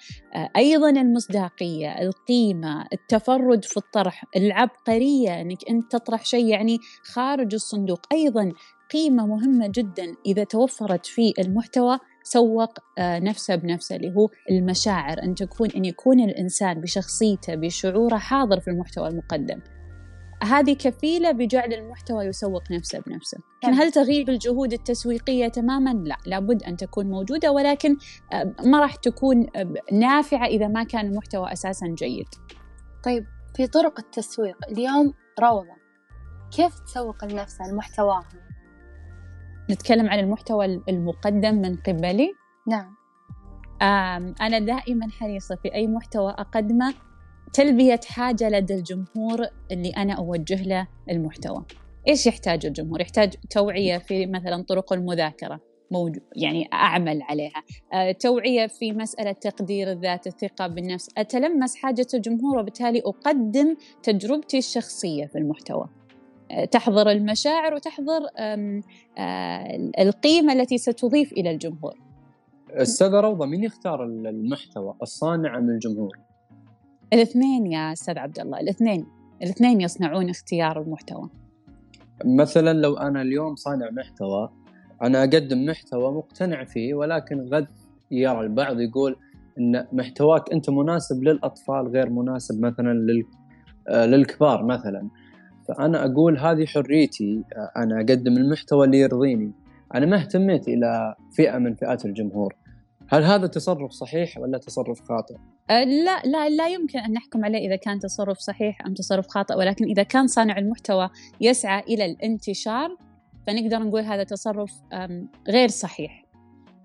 أيضا 0.58 0.89
المصداقية 0.89 2.01
القيمة 2.01 2.86
التفرد 2.93 3.65
في 3.65 3.77
الطرح 3.77 4.25
العبقرية 4.36 5.41
أنك 5.41 5.70
أنت 5.70 5.91
تطرح 5.91 6.25
شيء 6.25 6.46
يعني 6.46 6.79
خارج 7.03 7.53
الصندوق. 7.53 8.00
أيضا 8.12 8.51
قيمة 8.93 9.25
مهمة 9.25 9.72
جدا 9.75 10.15
إذا 10.25 10.43
توفرت 10.43 11.05
في 11.05 11.34
المحتوى 11.39 12.00
سوق 12.24 12.74
نفسه 13.00 13.56
بنفسه 13.56 13.96
اللي 13.96 14.15
هو 14.15 14.30
المشاعر 14.51 15.24
أن 15.24 15.36
تكون 15.36 15.70
أن 15.72 15.86
يكون 15.86 16.20
الإنسان 16.20 16.82
بشخصيته 16.82 17.56
بشعوره 17.56 18.18
حاضر 18.18 18.60
في 18.60 18.68
المحتوى 18.68 19.08
المقدم. 19.08 19.62
هذه 20.44 20.74
كفيلة 20.74 21.32
بجعل 21.32 21.74
المحتوى 21.74 22.25
يسوق 22.25 22.72
نفسه 22.72 23.00
بنفسه. 23.00 23.38
لكن 23.63 23.74
هل 23.74 23.92
تغيب 23.92 24.30
الجهود 24.30 24.74
التسويقية 24.74 25.48
تماما؟ 25.48 25.94
لا 25.94 26.18
لابد 26.25 26.63
أن 26.63 26.77
تكون 26.77 27.10
موجودة 27.10 27.51
ولكن 27.51 27.98
ما 28.65 28.80
راح 28.80 28.96
تكون 28.96 29.48
نافعة 29.92 30.46
إذا 30.46 30.68
ما 30.68 30.84
كان 30.84 31.06
المحتوى 31.06 31.53
أساسا 31.53 31.88
جيد. 31.88 32.27
طيب 33.03 33.25
في 33.56 33.68
طرق 33.68 34.00
التسويق. 34.00 34.58
اليوم 34.72 35.13
روضة 35.39 35.84
كيف 36.56 36.80
تسوق 36.80 37.25
لنفسها 37.25 37.68
لمحتواها 37.68 38.30
نتكلم 39.72 40.10
عن 40.10 40.20
المحتوى 40.20 40.65
المقدم 40.89 41.55
من 41.55 41.75
قبلي. 41.75 42.34
نعم. 42.67 42.96
أنا 44.41 44.60
دائما 44.60 45.10
حريصة 45.10 45.55
في 45.55 45.74
أي 45.74 45.88
محتوى 45.88 46.32
أقدمه. 46.32 46.93
تلبية 47.53 48.00
حاجة 48.08 48.50
لدى 48.50 48.74
الجمهور 48.75 49.48
اللي 49.72 49.89
أنا 49.89 50.13
أوجه 50.13 50.63
له 50.63 50.88
المحتوى. 51.10 51.65
إيش 52.08 52.27
يحتاج 52.27 52.65
الجمهور؟ 52.65 53.01
يحتاج 53.01 53.34
توعية 53.50 53.98
في 53.98 54.25
مثلا 54.25 54.63
طرق 54.63 54.93
المذاكرة 54.93 55.60
موجود 55.91 56.24
يعني 56.36 56.70
أعمل 56.74 57.22
عليها. 57.22 57.63
أه 57.93 58.12
توعية 58.12 58.67
في 58.67 58.91
مسألة 58.91 59.32
تقدير 59.32 59.91
الذات 59.91 60.27
الثقة 60.27 60.67
بالنفس. 60.67 61.10
أتلمس 61.17 61.75
حاجة 61.75 62.08
الجمهور 62.13 62.60
وبالتالي 62.60 63.01
أقدم 63.05 63.75
تجربتي 64.03 64.58
الشخصية 64.58 65.25
في 65.25 65.38
المحتوى. 65.38 65.89
تحضر 66.72 67.10
المشاعر 67.10 67.74
وتحضر 67.74 68.19
أه 68.38 68.81
القيمة 70.00 70.53
التي 70.53 70.77
ستضيف 70.77 71.31
إلى 71.31 71.51
الجمهور. 71.51 72.00
استاذة 72.69 73.19
روضة 73.19 73.45
مين 73.45 73.63
يختار 73.63 74.03
المحتوى 74.03 74.95
الصانع 75.01 75.57
أم 75.57 75.69
الجمهور؟ 75.69 76.19
الاثنين 77.13 77.72
يا 77.72 77.93
أستاذ 77.93 78.17
عبد 78.17 78.39
الله 78.39 78.60
الاثنين 78.60 79.05
الاثنين 79.43 79.81
يصنعون 79.81 80.29
اختيار 80.29 80.81
المحتوى. 80.81 81.29
مثلا 82.25 82.74
لو 82.74 82.98
أنا 82.98 83.22
اليوم 83.22 83.55
صانع 83.55 83.89
محتوى 83.91 84.50
أنا 85.01 85.19
أقدم 85.24 85.65
محتوى 85.65 86.12
مقتنع 86.12 86.63
فيه 86.63 86.93
ولكن 86.93 87.41
غد 87.41 87.67
يرى 88.12 88.39
البعض 88.39 88.79
يقول 88.79 89.15
إن 89.60 89.88
محتواك 89.91 90.53
أنت 90.53 90.69
مناسب 90.69 91.24
للأطفال 91.24 91.88
غير 91.88 92.10
مناسب 92.10 92.62
مثلا 92.62 92.93
لل... 92.93 93.25
للكبار 93.89 94.65
مثلا. 94.65 95.10
فأنا 95.67 96.05
أقول 96.05 96.38
هذه 96.38 96.65
حريتي 96.65 97.43
أنا 97.77 97.96
أقدم 97.96 98.38
المحتوى 98.38 98.86
اللي 98.86 99.00
يرضيني 99.00 99.51
أنا 99.96 100.05
ما 100.05 100.17
اهتميت 100.17 100.67
إلى 100.67 101.15
فئة 101.32 101.58
من 101.58 101.75
فئات 101.75 102.05
الجمهور 102.05 102.55
هل 103.08 103.24
هذا 103.24 103.48
تصرف 103.48 103.91
صحيح 103.91 104.38
ولا 104.38 104.58
تصرف 104.58 105.01
خاطئ؟ 105.01 105.36
أه 105.70 105.84
لا 105.84 106.22
لا 106.25 106.50
لا 106.50 106.67
يمكن 106.67 107.00
أن 107.00 107.13
نحكم 107.13 107.46
عليه 107.46 107.67
إذا 107.67 107.75
كان 107.75 108.00
تصرف 108.00 108.38
صحيح 108.38 108.86
أم 108.86 108.93
تصرف 108.93 109.27
خاطئ 109.27 109.55
ولكن 109.55 109.86
إذا 109.86 110.03
كان 110.03 110.27
صانع 110.27 110.58
المحتوى 110.58 111.10
يسعى 111.41 111.79
إلى 111.79 112.05
الانتشار 112.05 112.98
فنقدر 113.48 113.79
نقول 113.79 114.01
هذا 114.01 114.24
تصرف 114.24 114.72
غير 115.50 115.67
صحيح. 115.67 116.25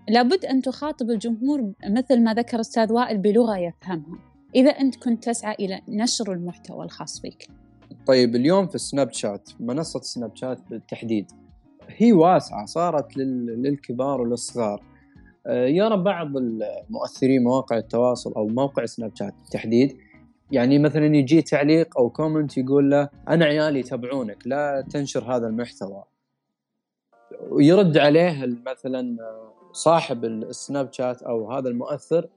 لابد 0.08 0.44
أن 0.44 0.62
تخاطب 0.62 1.10
الجمهور 1.10 1.72
مثل 1.88 2.22
ما 2.22 2.34
ذكر 2.34 2.60
أستاذ 2.60 2.92
وائل 2.92 3.18
بلغة 3.18 3.58
يفهمها. 3.58 4.18
إذا 4.54 4.70
أنت 4.70 4.96
كنت 4.96 5.24
تسعى 5.24 5.54
إلى 5.60 5.80
نشر 5.88 6.32
المحتوى 6.32 6.84
الخاص 6.84 7.20
فيك. 7.20 7.48
طيب 8.08 8.36
اليوم 8.36 8.66
في 8.66 8.74
السناب 8.74 9.12
شات 9.12 9.50
منصة 9.60 10.00
سناب 10.00 10.36
شات 10.36 10.58
بالتحديد 10.70 11.30
هي 11.88 12.12
واسعة 12.12 12.66
صارت 12.66 13.16
للكبار 13.16 14.20
وللصغار. 14.20 14.82
يرى 15.46 15.96
بعض 15.96 16.36
المؤثرين 16.36 17.42
مواقع 17.42 17.76
التواصل 17.76 18.32
أو 18.32 18.46
موقع 18.46 18.84
سناب 18.84 19.16
شات 19.16 19.34
بالتحديد 19.34 19.96
يعني 20.52 20.78
مثلا 20.78 21.16
يجي 21.16 21.42
تعليق 21.42 21.98
أو 21.98 22.10
comment 22.10 22.58
يقول 22.58 22.90
له 22.90 23.08
أنا 23.28 23.44
عيالي 23.44 23.80
يتابعونك 23.80 24.46
لا 24.46 24.84
تنشر 24.90 25.36
هذا 25.36 25.46
المحتوى 25.46 26.04
ويرد 27.50 27.98
عليه 27.98 28.56
مثلا 28.66 29.16
صاحب 29.72 30.24
السناب 30.24 30.92
شات 30.92 31.22
أو 31.22 31.52
هذا 31.52 31.68
المؤثر 31.68 32.28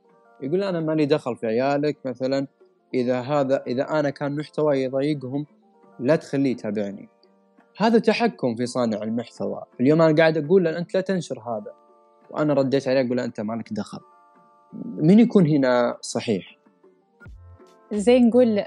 يقول 0.41 0.63
أنا 0.63 0.79
مالي 0.79 1.05
دخل 1.05 1.35
في 1.35 1.47
عيالك 1.47 1.97
مثلا 2.05 2.47
إذا 2.93 3.19
هذا 3.19 3.63
إذا 3.67 3.99
أنا 3.99 4.09
كان 4.09 4.35
محتوى 4.35 4.81
يضايقهم 4.81 5.45
لا 6.01 6.15
تخليه 6.15 6.51
يتابعني. 6.51 7.09
هذا 7.77 7.99
تحكم 7.99 8.55
في 8.55 8.65
صانع 8.65 9.03
المحتوى. 9.03 9.63
اليوم 9.79 10.01
أنا 10.01 10.15
قاعد 10.15 10.45
أقول 10.45 10.63
له 10.63 10.77
أنت 10.77 10.93
لا 10.93 11.01
تنشر 11.01 11.39
هذا. 11.39 11.73
وأنا 12.29 12.53
رديت 12.53 12.87
عليه 12.87 13.07
أقول 13.07 13.19
أنت 13.19 13.41
مالك 13.41 13.73
دخل. 13.73 13.99
مين 14.73 15.19
يكون 15.19 15.47
هنا 15.47 15.97
صحيح؟ 16.01 16.57
زي 17.93 18.19
نقول 18.19 18.63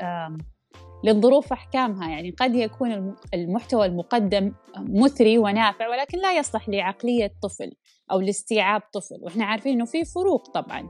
للظروف 1.04 1.52
أحكامها. 1.52 2.10
يعني 2.10 2.30
قد 2.30 2.54
يكون 2.54 3.14
المحتوى 3.34 3.86
المقدم 3.86 4.52
مثري 4.78 5.38
ونافع 5.38 5.88
ولكن 5.88 6.18
لا 6.18 6.38
يصلح 6.38 6.68
لعقلية 6.68 7.32
طفل 7.42 7.72
أو 8.10 8.20
لاستيعاب 8.20 8.82
طفل. 8.92 9.18
وإحنا 9.22 9.44
عارفين 9.44 9.72
إنه 9.72 9.84
في 9.84 10.04
فروق 10.04 10.50
طبعا. 10.50 10.88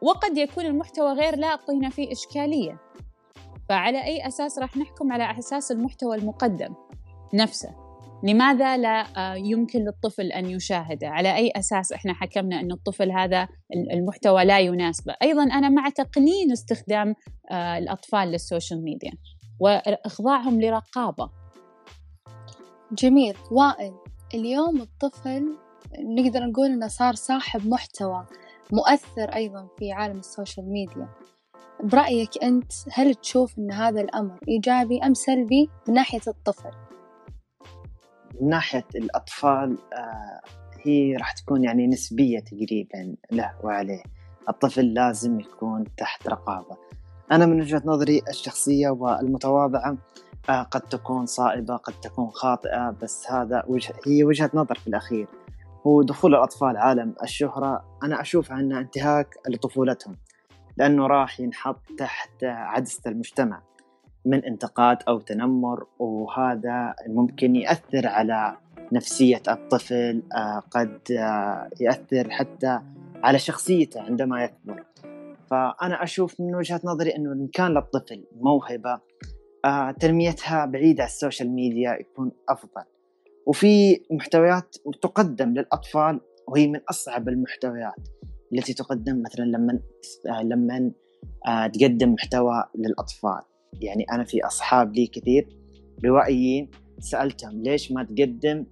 وقد 0.00 0.38
يكون 0.38 0.66
المحتوى 0.66 1.12
غير 1.12 1.36
لائق 1.36 1.70
هنا 1.70 1.90
في 1.90 2.12
إشكالية. 2.12 2.80
فعلى 3.68 4.04
أي 4.04 4.26
أساس 4.26 4.58
راح 4.58 4.76
نحكم 4.76 5.12
على 5.12 5.38
أساس 5.38 5.72
المحتوى 5.72 6.16
المقدم 6.16 6.74
نفسه؟ 7.34 7.86
لماذا 8.22 8.76
لا 8.76 9.06
يمكن 9.36 9.78
للطفل 9.84 10.32
أن 10.32 10.46
يشاهده؟ 10.46 11.08
على 11.08 11.36
أي 11.36 11.52
أساس 11.56 11.92
إحنا 11.92 12.14
حكمنا 12.14 12.60
أن 12.60 12.72
الطفل 12.72 13.10
هذا 13.10 13.48
المحتوى 13.92 14.44
لا 14.44 14.60
يناسبه؟ 14.60 15.14
أيضا 15.22 15.42
أنا 15.42 15.68
مع 15.68 15.88
تقنين 15.88 16.52
استخدام 16.52 17.14
الأطفال 17.52 18.28
للسوشيال 18.28 18.84
ميديا 18.84 19.12
وإخضاعهم 19.60 20.60
لرقابة. 20.60 21.30
جميل. 22.92 23.36
وائل 23.50 23.94
اليوم 24.34 24.80
الطفل 24.80 25.56
نقدر 25.98 26.46
نقول 26.46 26.66
أنه 26.66 26.88
صار 26.88 27.14
صاحب 27.14 27.68
محتوى 27.68 28.26
مؤثر 28.72 29.34
أيضا 29.34 29.68
في 29.78 29.92
عالم 29.92 30.18
ال 30.18 30.26
social 30.26 30.72
media. 30.72 31.08
برأيك 31.82 32.42
أنت 32.42 32.72
هل 32.92 33.14
تشوف 33.14 33.58
أن 33.58 33.72
هذا 33.72 34.00
الأمر 34.00 34.38
إيجابي 34.48 34.98
أم 34.98 35.14
سلبي 35.14 35.70
من 35.88 35.94
ناحية 35.94 36.20
الطفل؟ 36.28 36.70
من 38.40 38.48
ناحية 38.48 38.86
الأطفال 38.94 39.78
آه 39.92 40.40
هي 40.82 41.16
راح 41.16 41.32
تكون 41.32 41.64
يعني 41.64 41.86
نسبية 41.86 42.40
تقريبا 42.40 43.16
له 43.32 43.54
وعليه. 43.64 44.02
الطفل 44.48 44.94
لازم 44.94 45.40
يكون 45.40 45.84
تحت 45.96 46.28
رقابة. 46.28 46.76
أنا 47.32 47.46
من 47.46 47.60
وجهة 47.60 47.82
نظري 47.84 48.22
الشخصية 48.28 48.88
والمتواضعة 48.90 49.96
آه 50.50 50.62
قد 50.62 50.80
تكون 50.80 51.26
صائبة 51.26 51.76
قد 51.76 51.94
تكون 52.00 52.30
خاطئة 52.30 52.90
بس 53.02 53.30
هذا 53.30 53.62
وجه 53.68 53.94
هي 54.06 54.24
وجهة 54.24 54.50
نظر 54.54 54.74
في 54.74 54.86
الأخير. 54.86 55.26
هو 55.86 56.02
دخول 56.02 56.34
الأطفال 56.34 56.76
عالم 56.76 57.14
الشهرة 57.22 57.84
أنا 58.02 58.20
أشوفها 58.20 58.60
أنها 58.60 58.80
انتهاك 58.80 59.34
لطفولتهم. 59.48 60.16
لأنه 60.76 61.06
راح 61.06 61.40
ينحط 61.40 61.82
تحت 61.98 62.44
عدسة 62.44 63.10
المجتمع 63.10 63.62
من 64.24 64.44
انتقاد 64.44 64.98
أو 65.08 65.20
تنمر 65.20 65.86
وهذا 65.98 66.94
ممكن 67.06 67.56
يأثر 67.56 68.06
على 68.06 68.56
نفسية 68.92 69.42
الطفل 69.48 70.22
قد 70.70 71.00
يأثر 71.80 72.30
حتى 72.30 72.80
على 73.22 73.38
شخصيته 73.38 74.02
عندما 74.02 74.44
يكبر. 74.44 74.84
فأنا 75.50 76.02
أشوف 76.02 76.40
من 76.40 76.54
وجهة 76.54 76.80
نظري 76.84 77.16
أنه 77.16 77.32
إن 77.32 77.48
كان 77.52 77.74
للطفل 77.74 78.24
موهبة 78.40 79.00
تنميتها 80.00 80.66
بعيدة 80.66 81.02
عن 81.02 81.08
ال 81.08 81.14
social 81.14 81.50
media 81.50 81.92
يكون 82.00 82.32
أفضل. 82.48 82.84
وفي 83.46 84.00
محتويات 84.10 84.76
تقدم 85.02 85.48
للأطفال 85.48 86.20
وهي 86.48 86.66
من 86.68 86.80
أصعب 86.90 87.28
المحتويات. 87.28 88.08
التي 88.52 88.74
تقدم 88.74 89.22
مثلا 89.22 89.44
لما 89.44 89.80
لما 90.42 90.92
تقدم 91.68 92.12
محتوى 92.12 92.64
للأطفال. 92.78 93.40
يعني 93.80 94.04
أنا 94.12 94.24
في 94.24 94.46
أصحاب 94.46 94.94
لي 94.94 95.06
كثير 95.06 95.48
روائيين 96.04 96.70
سألتهم 96.98 97.62
ليش 97.62 97.92
ما 97.92 98.04
تقدم 98.04 98.66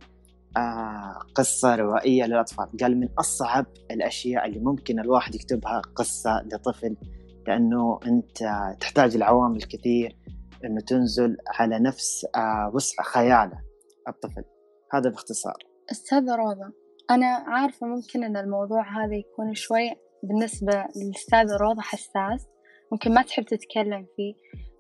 آه 0.57 1.19
قصة 1.35 1.77
روائية 1.77 2.25
للأطفال؟ 2.25 2.67
قال 2.81 3.01
من 3.01 3.09
أصعب 3.19 3.67
الأشياء 3.91 4.47
اللي 4.47 4.59
ممكن 4.61 5.01
الواحد 5.01 5.35
يكتبها 5.35 5.83
قصة 5.95 6.43
لطفل 6.53 6.97
لأنه 7.47 8.01
أنت 8.07 8.39
تحتاج 8.81 9.17
العوامل 9.17 9.63
كثير 9.63 10.17
أنه 10.65 10.81
تنزل 10.81 11.37
على 11.47 11.79
نفس 11.79 12.27
آه 12.37 12.71
وسع 12.75 13.03
خياله 13.03 13.61
الطفل. 14.09 14.45
هذا 14.93 15.11
باختصار. 15.11 15.59
أستاذة 15.91 16.35
روضة 16.35 16.84
أنا 17.11 17.27
عارفة 17.27 17.87
ممكن 17.87 18.25
أن 18.25 18.37
الموضوع 18.37 18.83
هذا 18.83 19.15
يكون 19.15 19.55
شوي 19.55 19.91
بالنسبة 20.23 20.85
للأستاذة 20.97 21.57
روضة 21.61 21.81
حساس 21.81 22.47
ممكن 22.93 23.15
ما 23.15 23.23
تحب 23.23 23.45
تتكلم 23.45 24.07
فيه 24.17 24.35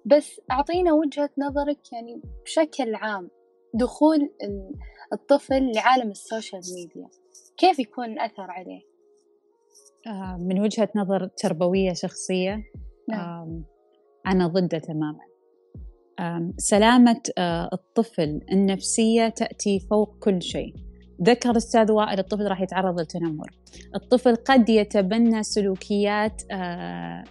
بس 0.06 0.40
أعطينا 0.50 0.92
وجهة 0.92 1.30
نظرك 1.38 1.92
يعني 1.92 2.22
بشكل 2.44 2.94
عام 2.94 3.30
دخول 3.74 4.30
الطفل 5.12 5.72
لعالم 5.74 6.10
السوشيال 6.10 6.62
ميديا 6.74 7.08
كيف 7.56 7.78
يكون 7.78 8.04
الأثر 8.04 8.50
عليه؟ 8.50 8.80
آه 10.06 10.36
من 10.40 10.60
وجهة 10.60 10.88
نظر 10.96 11.26
تربوية 11.26 11.92
شخصية 11.92 12.64
نعم. 13.08 13.64
أنا 14.26 14.46
ضده 14.46 14.78
تماما 14.78 15.20
سلامة 16.56 17.22
آه 17.38 17.70
الطفل 17.72 18.40
النفسية 18.52 19.28
تأتي 19.28 19.80
فوق 19.80 20.18
كل 20.18 20.42
شيء 20.42 20.74
ذكر 21.22 21.56
أستاذ 21.56 21.92
وائل 21.92 22.18
الطفل 22.18 22.48
راح 22.48 22.60
يتعرض 22.60 22.98
للتنمر. 23.00 23.50
الطفل 23.94 24.36
قد 24.36 24.68
يتبنى 24.68 25.42
سلوكيات 25.42 26.42
آه 26.50 27.24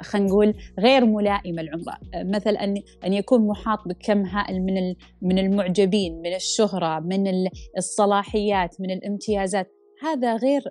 خلينا 0.00 0.28
نقول 0.28 0.54
غير 0.78 1.06
ملائمة 1.06 1.62
لعمره 1.62 1.98
مثل 2.14 2.50
أن 2.50 2.82
أن 3.04 3.12
يكون 3.12 3.46
محاط 3.46 3.88
بكم 3.88 4.24
هائل 4.24 4.62
من 4.62 4.94
من 5.22 5.38
المعجبين 5.38 6.22
من 6.22 6.34
الشهرة 6.34 7.00
من 7.00 7.48
الصلاحيات 7.78 8.80
من 8.80 8.90
الامتيازات. 8.90 9.72
هذا 10.02 10.36
غير 10.36 10.62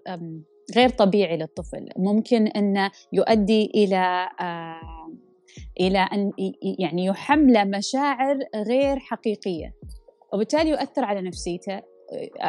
غير 0.75 0.89
طبيعي 0.89 1.37
للطفل. 1.37 1.89
ممكن 1.97 2.47
أنه 2.47 2.91
يؤدي 3.13 3.71
إلى 3.75 4.29
إلى 5.79 5.99
أن 5.99 6.31
يعني 6.79 7.05
يحمل 7.05 7.71
مشاعر 7.71 8.39
غير 8.55 8.99
حقيقية. 8.99 9.73
وبالتالي 10.33 10.69
يؤثر 10.69 11.05
على 11.05 11.21
نفسيته 11.21 11.81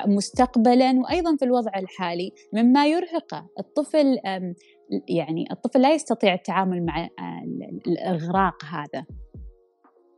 مستقبلا 0.06 1.00
وأيضا 1.00 1.36
في 1.36 1.44
الوضع 1.44 1.70
الحالي 1.76 2.32
مما 2.54 2.86
يرهقه. 2.86 3.48
الطفل 3.58 4.18
يعني 5.08 5.44
الطفل 5.52 5.82
لا 5.82 5.94
يستطيع 5.94 6.34
التعامل 6.34 6.86
مع 6.86 7.08
الإغراق 7.86 8.64
هذا. 8.64 9.04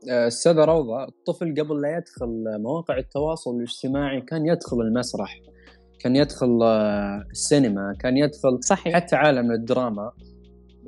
أستاذة 0.09 0.65
روضة 0.65 1.05
الطفل 1.05 1.55
قبل 1.61 1.81
لا 1.81 1.97
يدخل 1.97 2.45
مواقع 2.63 2.99
التواصل 2.99 3.57
الاجتماعي 3.57 4.21
كان 4.21 4.47
يدخل 4.47 4.81
المسرح 4.81 5.41
كان 6.01 6.17
يدخل 6.17 6.63
آه، 6.63 7.25
السينما 7.31 7.95
كان 8.01 8.17
يدخل 8.17 8.59
صحيح. 8.61 8.95
حتى 8.95 9.17
عالم 9.17 9.53
الدراما. 9.53 10.13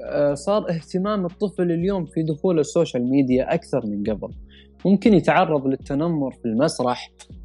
آه، 0.04 0.34
صار 0.34 0.70
اهتمام 0.70 1.26
الطفل 1.26 1.72
اليوم 1.72 2.06
في 2.06 2.22
دخول 2.22 2.58
ال 2.58 2.66
social 2.66 3.10
media 3.10 3.54
أكثر 3.54 3.86
من 3.86 4.02
قبل. 4.02 4.28
ممكن 4.86 5.14
يتعرض 5.14 5.66
للتنمر 5.66 6.30
في 6.30 6.44
المسرح 6.44 7.12
آه، 7.30 7.43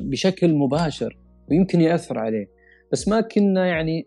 بشكل 0.00 0.54
مباشر 0.54 1.18
ويمكن 1.50 1.80
يأثر 1.80 2.18
عليه. 2.18 2.46
بس 2.92 3.08
ما 3.08 3.20
كنا 3.20 3.66
يعني 3.66 4.06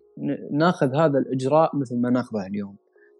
ناخذ 0.51 0.95
هذا 0.95 1.19
الإجراء 1.19 1.75
مثل 1.75 2.01
ما 2.01 2.09
ناخذه 2.09 2.47
اليوم. 2.47 2.77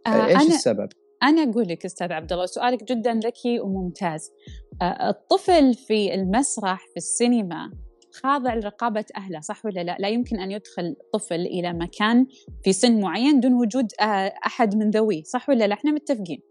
آه 0.07 0.25
إيش 0.25 0.35
أنا 0.35 0.55
السبب؟ 0.55 0.89
أنا 1.23 1.43
أقول 1.43 1.67
لك 1.67 1.85
أستاذ 1.85 2.11
عبد 2.11 2.33
الله 2.33 2.45
سؤالك 2.45 2.83
جدا 2.83 3.13
ذكي 3.13 3.59
وممتاز. 3.59 4.31
آه 4.81 5.09
الطفل 5.09 5.73
في 5.73 6.13
المسرح 6.13 6.79
في 6.79 6.97
السينما 6.97 7.71
خاضع 8.23 8.53
لرقابة 8.53 9.05
أهله 9.17 9.39
صح 9.39 9.65
ولا 9.65 9.83
لا؟ 9.83 9.97
لا 9.99 10.07
يمكن 10.07 10.39
أن 10.39 10.51
يدخل 10.51 10.95
طفل 11.13 11.35
إلى 11.35 11.73
مكان 11.73 12.25
في 12.63 12.73
سن 12.73 13.01
معين 13.01 13.39
دون 13.39 13.53
وجود 13.53 13.87
آه، 14.01 14.33
أحد 14.45 14.75
من 14.75 14.89
ذويه 14.89 15.23
صح 15.23 15.49
ولا 15.49 15.67
لا؟ 15.67 15.73
إحنا 15.73 15.91
متفقين. 15.91 16.41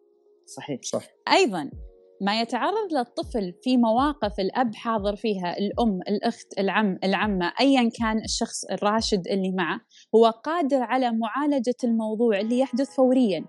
صحيح 0.47 0.81
صح. 0.83 1.07
أيضا 1.33 1.71
ما 2.21 2.41
يتعرض 2.41 2.93
للطفل 2.93 3.55
في 3.63 3.77
مواقف 3.77 4.41
الأب 4.41 4.75
حاضر 4.75 5.17
فيها 5.17 5.59
الأم 5.59 6.01
الأخت 6.09 6.59
العم 6.59 6.99
العمة 7.05 7.53
أيا 7.61 7.91
كان 7.99 8.19
الشخص 8.25 8.65
الراشد 8.65 9.29
اللي 9.29 9.53
معه 9.53 9.81
هو 10.15 10.27
قادر 10.27 10.83
على 10.83 11.13
معالجة 11.13 11.75
الموضوع 11.85 12.41
اللي 12.41 12.59
يحدث 12.59 12.95
فوريا. 12.95 13.45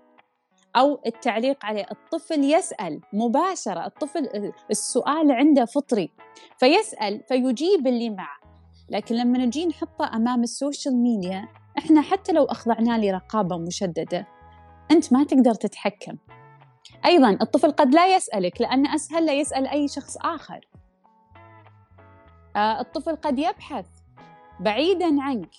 أو 0.76 1.00
التعليق 1.06 1.64
عليه 1.64 1.86
الطفل 1.90 2.44
يسأل 2.44 3.00
مباشرة 3.12 3.86
الطفل 3.86 4.52
السؤال 4.70 5.32
عنده 5.32 5.64
فطري 5.64 6.10
فيسأل 6.58 7.22
فيجيب 7.28 7.86
اللي 7.86 8.10
معه. 8.10 8.36
لكن 8.90 9.14
لما 9.14 9.38
نجي 9.38 9.66
نحطه 9.66 10.16
أمام 10.16 10.42
ال 10.42 10.51
social 10.51 11.02
media 11.02 11.48
إحنا 11.78 12.00
حتى 12.00 12.32
لو 12.32 12.44
أخضعناه 12.44 12.98
لرقابة 12.98 13.58
مشددة 13.58 14.26
أنت 14.90 15.12
ما 15.12 15.24
تقدر 15.24 15.54
تتحكم. 15.54 16.16
أيضا 17.04 17.30
الطفل 17.30 17.70
قد 17.70 17.94
لا 17.94 18.16
يسألك 18.16 18.60
لأن 18.60 18.86
أسهل 18.86 19.26
لا 19.26 19.32
يسأل 19.32 19.66
أي 19.66 19.88
شخص 19.88 20.16
آخر. 20.16 20.60
آه، 22.56 22.80
الطفل 22.80 23.16
قد 23.16 23.38
يبحث 23.38 23.86
بعيدا 24.60 25.22
عنك. 25.22 25.54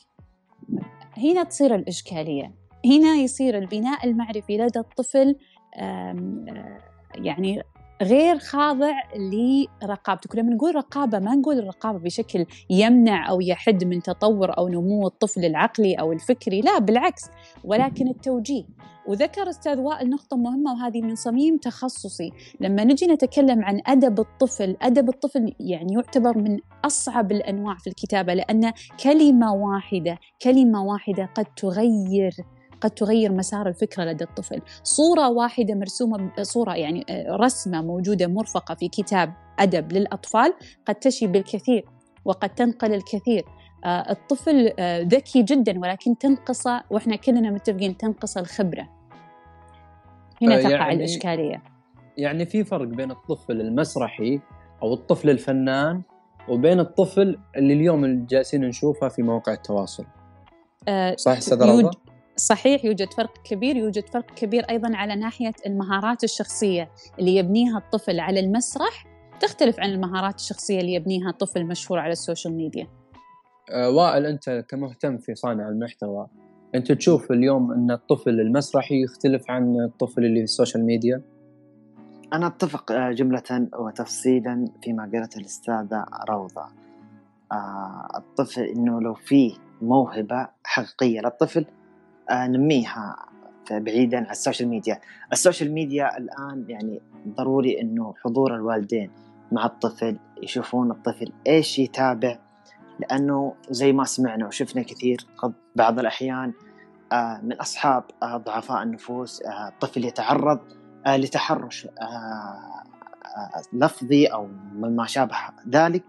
هنا 1.17 1.43
تصير 1.43 1.75
الإشكالية. 1.75 2.55
هنا 2.85 3.13
يصير 3.13 3.57
البناء 3.57 4.05
المعرفي 4.05 4.57
لدى 4.57 4.79
الطفل 4.79 5.35
آه، 5.75 6.79
يعني 7.15 7.63
غير 8.01 8.39
خاضع 8.39 8.93
لرقابتك. 9.15 10.33
ولما 10.33 10.55
نقول 10.55 10.75
رقابة 10.75 11.19
ما 11.19 11.35
نقول 11.35 11.59
الرقابة 11.59 11.99
بشكل 11.99 12.45
يمنع 12.69 13.29
أو 13.29 13.41
يحد 13.41 13.83
من 13.83 14.01
تطور 14.01 14.57
أو 14.57 14.67
نمو 14.67 15.07
الطفل 15.07 15.45
العقلي 15.45 15.93
أو 15.95 16.11
الفكري 16.11 16.61
لا 16.61 16.79
بالعكس 16.79 17.21
ولكن 17.63 18.07
التوجيه. 18.07 18.63
وذكر 19.07 19.49
أستاذ 19.49 19.79
وائل 19.79 20.09
نقطة 20.09 20.37
مهمة 20.37 20.73
وهذه 20.73 21.01
من 21.01 21.15
صميم 21.15 21.57
تخصصي. 21.57 22.31
لما 22.61 22.83
نجي 22.83 23.07
نتكلم 23.07 23.65
عن 23.65 23.81
أدب 23.87 24.19
الطفل 24.19 24.77
أدب 24.81 25.09
الطفل 25.09 25.53
يعني 25.59 25.93
يعتبر 25.93 26.37
من 26.37 26.59
أصعب 26.85 27.31
الأنواع 27.31 27.75
في 27.75 27.87
الكتابة 27.87 28.33
لأن 28.33 28.71
كلمة 29.03 29.53
واحدة 29.53 30.19
كلمة 30.41 30.83
واحدة 30.83 31.29
قد 31.35 31.45
تغير 31.45 32.31
قد 32.81 32.91
تغير 32.91 33.31
مسار 33.31 33.67
الفكرة 33.67 34.03
لدى 34.03 34.23
الطفل. 34.23 34.61
صورة 34.83 35.29
واحدة 35.29 35.75
مرسومة 35.75 36.31
صورة 36.41 36.73
يعني 36.73 37.05
آه، 37.09 37.35
رسمة 37.35 37.81
موجودة 37.81 38.27
مرفقة 38.27 38.75
في 38.75 38.87
كتاب 38.87 39.33
أدب 39.59 39.93
للأطفال 39.93 40.53
قد 40.85 40.95
تشي 40.95 41.27
بالكثير 41.27 41.85
وقد 42.25 42.49
تنقل 42.49 42.93
الكثير. 42.93 43.45
آه، 43.85 44.11
الطفل 44.11 44.73
آه، 44.79 45.01
ذكي 45.01 45.43
جدا 45.43 45.79
ولكن 45.79 46.17
تنقصه 46.17 46.83
وإحنا 46.89 47.15
كلنا 47.15 47.51
متفقين 47.51 47.97
تنقص 47.97 48.37
الخبرة. 48.37 48.89
هنا 50.41 50.61
تقع 50.61 50.69
يعني 50.69 50.93
الإشكالية. 50.93 51.63
يعني 52.17 52.45
في 52.45 52.63
فرق 52.63 52.87
بين 52.87 53.11
الطفل 53.11 53.61
المسرحي 53.61 54.39
أو 54.83 54.93
الطفل 54.93 55.29
الفنان 55.29 56.01
وبين 56.49 56.79
الطفل 56.79 57.39
اللي 57.55 57.73
اليوم 57.73 58.25
جالسين 58.25 58.61
نشوفه 58.61 59.07
في 59.07 59.21
مواقع 59.21 59.53
التواصل. 59.53 60.05
صح 61.15 61.31
أستاذ 61.31 61.61
يوج... 61.67 61.93
صحيح 62.37 62.85
يوجد 62.85 63.13
فرق 63.13 63.33
كبير 63.43 63.75
يوجد 63.75 64.09
فرق 64.09 64.25
كبير 64.35 64.63
أيضا 64.69 64.95
على 64.95 65.15
ناحية 65.15 65.53
المهارات 65.65 66.23
الشخصية 66.23 66.91
اللي 67.19 67.35
يبنيها 67.35 67.77
الطفل 67.77 68.19
على 68.19 68.39
المسرح 68.39 69.05
تختلف 69.39 69.79
عن 69.79 69.89
المهارات 69.89 70.35
الشخصية 70.35 70.79
اللي 70.79 70.93
يبنيها 70.93 71.31
طفل 71.31 71.65
مشهور 71.65 71.99
على 71.99 72.11
ال 72.11 72.17
social 72.17 72.53
media. 72.53 72.87
آه، 73.71 73.89
وائل 73.89 74.25
أنت 74.25 74.65
كمهتم 74.69 75.17
في 75.17 75.35
صانع 75.35 75.69
المحتوى 75.69 76.27
أنت 76.75 76.91
تشوف 76.91 77.31
اليوم 77.31 77.71
أن 77.71 77.91
الطفل 77.91 78.39
المسرحي 78.39 79.03
يختلف 79.03 79.51
عن 79.51 79.81
الطفل 79.81 80.25
اللي 80.25 80.37
في 80.37 80.43
ال 80.43 80.49
social 80.49 80.85
media؟ 80.85 81.21
أنا 82.33 82.47
أتفق 82.47 82.91
آه، 82.91 83.11
جملة 83.11 83.67
وتفصيلا 83.79 84.65
فيما 84.83 85.09
قالته 85.13 85.37
الأستاذة 85.39 86.05
روضة. 86.29 86.65
آه 87.51 88.07
الطفل 88.17 88.61
إنه 88.61 89.01
لو 89.01 89.13
في 89.13 89.53
موهبة 89.81 90.47
حقيقية 90.63 91.21
للطفل 91.21 91.65
نميها 92.31 93.15
بعيدا 93.71 94.17
عن 94.17 94.31
ال 94.31 94.37
social 94.37 94.69
media. 94.69 94.99
ال 95.33 95.39
social 95.39 95.73
media 95.73 96.17
الآن 96.17 96.65
يعني 96.67 97.01
ضروري 97.27 97.81
إنه 97.81 98.13
حضور 98.23 98.55
الوالدين 98.55 99.11
مع 99.51 99.65
الطفل 99.65 100.19
يشوفون 100.43 100.91
الطفل 100.91 101.31
إيش 101.47 101.79
يتابع 101.79 102.39
لأنه 102.99 103.53
زي 103.69 103.93
ما 103.93 104.03
سمعنا 104.03 104.47
وشفنا 104.47 104.81
كثير 104.81 105.17
قد 105.37 105.53
بعض 105.75 105.99
الأحيان 105.99 106.53
آه، 107.11 107.41
من 107.43 107.53
أصحاب 107.53 108.03
آه، 108.23 108.37
ضعفاء 108.37 108.83
النفوس 108.83 109.41
الطفل 109.41 110.03
آه، 110.03 110.07
يتعرض 110.07 110.59
لتحرش 111.07 111.87
لفظي 113.73 114.25
أو 114.25 114.47
مما 114.73 115.05
شابه 115.05 115.35
ذلك 115.69 116.03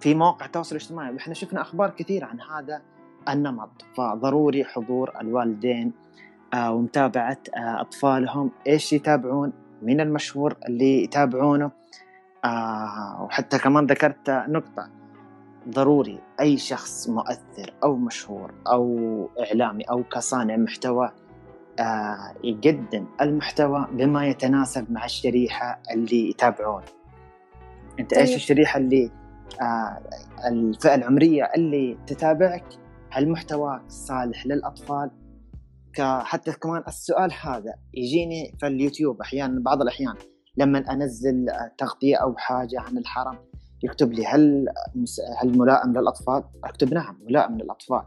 في 0.00 0.14
مواقع 0.14 0.46
التواصل 0.46 0.76
الاجتماعي. 0.76 1.14
وإحنا 1.14 1.34
شفنا 1.34 1.60
أخبار 1.60 1.90
كثيرة 1.90 2.26
عن 2.26 2.40
هذا 2.40 2.82
النمط 3.28 3.84
فضروري 3.96 4.64
حضور 4.64 5.12
الوالدين 5.20 5.92
ومتابعة 6.56 7.38
أطفالهم. 7.56 8.50
إيش 8.66 8.92
يتابعون؟ 8.92 9.52
من 9.82 10.00
المشهور 10.00 10.56
اللي 10.68 11.02
يتابعونه؟ 11.02 11.70
وحتى 13.20 13.58
كمان 13.58 13.86
ذكرت 13.86 14.30
نقطة. 14.30 14.90
ضروري 15.68 16.20
أي 16.40 16.56
شخص 16.56 17.08
مؤثر 17.08 17.74
أو 17.84 17.96
مشهور 17.96 18.54
أو 18.66 19.28
إعلامي 19.40 19.84
أو 19.84 20.02
كصانع 20.02 20.56
محتوى 20.56 21.10
آه 21.78 22.34
يقدم 22.44 23.06
المحتوى 23.20 23.86
بما 23.92 24.26
يتناسب 24.26 24.92
مع 24.92 25.04
الشريحة 25.04 25.82
اللي 25.90 26.30
يتابعون. 26.30 26.82
أنت 28.00 28.10
طيب. 28.10 28.20
إيش 28.20 28.34
الشريحة 28.34 28.78
اللي 28.78 29.10
آه 29.62 29.98
الفئة 30.48 30.94
العمرية 30.94 31.50
اللي 31.56 31.98
تتابعك؟ 32.06 32.64
هل 33.14 33.28
محتواك 33.28 33.82
صالح 33.88 34.46
للأطفال 34.46 35.10
حتى 36.00 36.52
كمان 36.52 36.82
السؤال 36.88 37.32
هذا 37.42 37.74
يجيني 37.94 38.54
في 38.60 38.66
اليوتيوب 38.66 39.20
أحيانا 39.20 39.60
بعض 39.60 39.82
الأحيان 39.82 40.14
لما 40.56 40.78
أنزل 40.78 41.46
تغطية 41.78 42.16
أو 42.16 42.36
حاجة 42.36 42.80
عن 42.80 42.98
الحرم 42.98 43.38
يكتب 43.82 44.12
لي 44.12 44.26
هل 44.26 44.66
هل 45.38 45.58
ملائم 45.58 45.92
للأطفال؟ 45.92 46.44
أكتب 46.64 46.94
نعم 46.94 47.18
ملائم 47.22 47.58
للأطفال. 47.58 48.02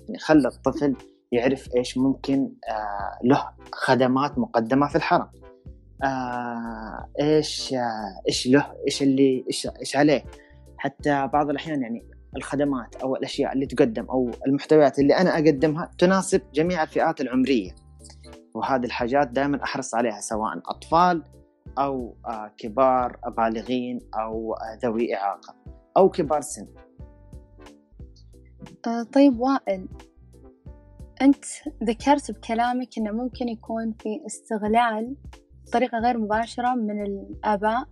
يعني 0.00 0.18
خلى 0.18 0.48
الطفل 0.48 0.96
يعرف 1.32 1.68
إيش 1.76 1.98
ممكن 1.98 2.52
آه 2.68 3.18
له 3.24 3.50
خدمات 3.72 4.38
مقدمة 4.38 4.88
في 4.88 4.96
الحرم. 4.96 5.28
آه 6.02 7.08
إيش 7.20 7.74
آه 7.74 8.22
إيش 8.28 8.46
له 8.46 8.72
إيش 8.86 9.02
اللي 9.02 9.44
إيش 9.46 9.68
إيش 9.80 9.96
عليه. 9.96 10.24
حتى 10.78 11.26
بعض 11.32 11.50
الأحيان 11.50 11.82
يعني 11.82 12.09
الخدمات 12.36 12.96
أو 12.96 13.16
الأشياء 13.16 13.52
اللي 13.52 13.66
تقدم 13.66 14.04
أو 14.04 14.30
المحتويات 14.46 14.98
اللي 14.98 15.16
أنا 15.16 15.34
أقدمها 15.34 15.90
تناسب 15.98 16.42
جميع 16.54 16.82
الفئات 16.82 17.20
العمرية. 17.20 17.74
وهذه 18.54 18.84
الحاجات 18.84 19.28
دائما 19.28 19.64
أحرص 19.64 19.94
عليها 19.94 20.20
سواء 20.20 20.58
أطفال 20.66 21.24
أو 21.78 22.16
آه، 22.26 22.54
كبار 22.58 23.16
بالغين 23.36 23.98
أو 24.14 24.54
آه، 24.54 24.78
ذوي 24.84 25.14
إعاقة 25.14 25.54
أو 25.96 26.10
كبار 26.10 26.40
سن. 26.40 26.66
طيب 29.12 29.40
وائل 29.40 29.88
أنت 31.22 31.44
ذكرت 31.84 32.30
بكلامك 32.30 32.98
أنه 32.98 33.12
ممكن 33.12 33.48
يكون 33.48 33.92
في 33.92 34.08
استغلال 34.26 35.16
بطريقة 35.66 35.98
غير 35.98 36.18
مباشرة 36.18 36.74
من 36.74 37.02
الآباء. 37.02 37.88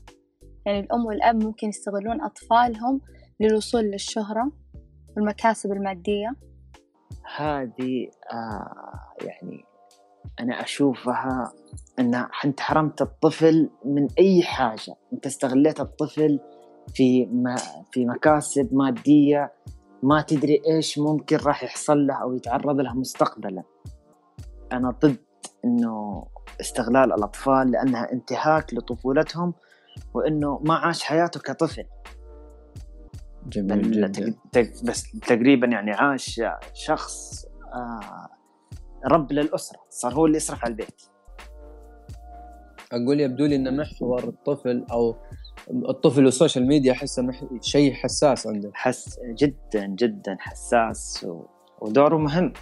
يعني 0.67 0.81
الأم 0.81 1.07
والأب 1.07 1.45
ممكن 1.45 1.69
يستغلون 1.69 2.21
أطفالهم 2.21 3.01
للوصول 3.41 3.85
للشهرة 3.85 4.53
والمكاسب 5.17 5.73
المادية. 5.73 6.37
هذه 7.37 8.11
آه 8.33 9.15
يعني 9.21 9.65
أنا 10.41 10.63
أشوفها 10.63 11.53
أن 11.99 12.27
أنت 12.45 12.61
حرمت 12.61 13.03
الطفل 13.03 13.71
من 13.85 14.09
أي 14.19 14.43
حاجة. 14.43 14.97
أنت 15.13 15.27
استغليت 15.27 15.81
الطفل 15.81 16.41
في 16.95 17.27
ما 17.27 17.57
في 17.93 18.07
مكاسب 18.07 18.75
مادية 18.75 19.53
ما 20.03 20.23
تدري 20.23 20.63
إيش 20.67 20.99
ممكن 20.99 21.37
راح 21.37 21.65
يحصل 21.65 22.07
له 22.07 22.15
أو 22.15 22.35
يتعرض 22.35 22.81
له 22.81 22.95
مستقبلا. 22.95 23.63
أنا 24.73 24.91
ضد 24.91 25.17
إنه 25.65 26.27
استغلال 26.61 27.13
الأطفال 27.13 27.71
لأنها 27.71 28.13
انتهاك 28.13 28.75
لطفولتهم 28.75 29.55
وإنه 30.15 30.59
ما 30.59 30.75
عاش 30.75 31.03
حياته 31.03 31.41
كطفل. 31.41 31.85
جميل 33.49 34.01
بل 34.01 34.11
جدا. 34.13 34.35
تق- 34.53 34.85
بس 34.85 35.13
تقريبا 35.27 35.67
يعني 35.67 35.91
عاش 35.91 36.41
شخص 36.75 37.45
آه 37.75 38.29
رب 39.07 39.33
للأسرة 39.33 39.79
صار 39.91 40.15
هو 40.15 40.27
اللي 40.27 40.37
يصرف 40.37 40.65
على 40.65 40.71
البيت. 40.71 41.03
أقول 42.93 43.21
يبدو 43.21 43.47
لي 43.47 43.57
ان 43.57 43.77
محور 43.77 44.25
الطفل 44.25 44.85
أو 44.93 45.17
الطفل 45.71 46.25
والسوشيال 46.25 46.67
ميديا 46.67 46.93
أحسه 46.93 47.23
مح... 47.23 47.45
شيء 47.61 47.93
حساس 47.93 48.47
عنده. 48.47 48.71
حس 48.75 49.21
جدا 49.39 49.87
جدا 49.87 50.37
حساس 50.41 51.25
و... 51.25 51.45
ودوره 51.81 52.17
مهم. 52.17 52.53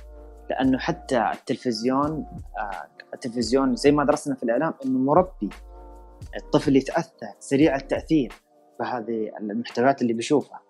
لأنه 0.50 0.78
حتى 0.78 1.30
التلفزيون 1.32 2.10
آه 2.58 2.86
التلفزيون 3.14 3.76
زي 3.76 3.92
ما 3.92 4.04
درسنا 4.04 4.34
في 4.34 4.42
الإعلام 4.42 4.74
إنه 4.84 4.98
مربي. 4.98 5.48
الطفل 6.36 6.76
يتأثر 6.76 7.10
سريع 7.38 7.76
التأثير. 7.76 8.32
بهذه 8.80 9.30
المحتويات 9.40 10.02
اللي 10.02 10.12
بيشوفها 10.12 10.60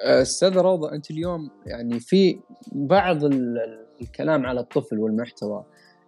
أستاذ 0.00 0.58
روضة 0.58 0.92
أنت 0.92 1.10
اليوم 1.10 1.50
يعني 1.66 2.00
في 2.00 2.40
بعض 2.72 3.24
ال- 3.24 3.86
الكلام 4.02 4.46
على 4.46 4.60
الطفل 4.60 4.98
والمحتوى. 4.98 5.64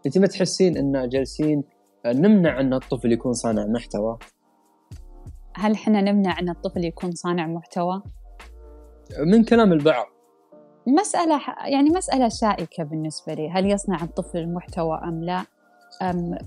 أنت 0.07 0.18
ما 0.18 0.27
تحسين 0.27 0.77
إن 0.77 1.09
جالسين 1.09 1.64
نمنع 2.07 2.61
إن 2.61 2.75
الطفل 2.75 3.12
يكون 3.12 3.33
صانع 3.33 3.66
محتوى؟ 3.66 4.18
هل 5.57 5.73
إحنا 5.73 6.01
نمنع 6.01 6.38
إن 6.38 6.49
الطفل 6.49 6.85
يكون 6.85 7.11
صانع 7.11 7.47
محتوى؟ 7.47 8.03
من 9.27 9.45
كلام 9.45 9.73
البعض. 9.73 10.07
مسألة 10.87 11.40
يعني 11.66 11.90
مسألة 11.90 12.29
شائكة 12.29 12.85
بالنسبة 12.85 13.35
لي، 13.35 13.51
هل 13.51 13.66
يصنع 13.66 14.03
الطفل 14.03 14.53
محتوى 14.55 15.01
أم 15.05 15.25
لا؟ 15.25 15.45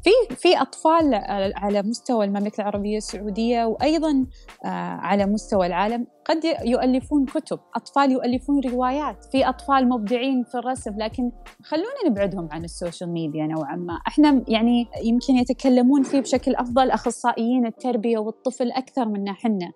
في 0.04 0.36
في 0.36 0.62
أطفال 0.62 1.14
على 1.56 1.82
مستوى 1.82 2.26
المملكة 2.26 2.62
العربية 2.62 2.98
السعودية 2.98 3.66
وأيضا 3.66 4.26
آه، 4.66 4.68
على 4.68 5.26
مستوى 5.26 5.68
العالم 5.68 6.08
قد 6.26 6.42
يؤلفون 6.66 7.26
كتب، 7.26 7.60
أطفال 7.76 8.12
يؤلفون 8.12 8.60
روايات، 8.60 9.26
في 9.32 9.50
أطفال 9.50 9.90
مبدعين 9.90 10.44
في 10.44 10.56
الرسم 10.56 10.98
لكن 10.98 11.32
خلونا 11.64 12.10
نبعدهم 12.10 12.50
عن 12.52 12.64
السوشيال 12.64 13.10
ميديا 13.10 13.48
نوعا 13.48 13.76
ما، 13.76 14.00
إحنا 14.08 14.44
يعني 14.48 14.88
يمكن 15.04 15.36
يتكلمون 15.36 16.04
فيه 16.04 16.20
بشكل 16.20 16.56
أفضل 16.56 16.92
أخصائيين 16.92 17.66
التربية 17.66 18.18
والطفل 18.18 18.72
أكثر 18.72 19.06
منا 19.06 19.34
حنا، 19.34 19.72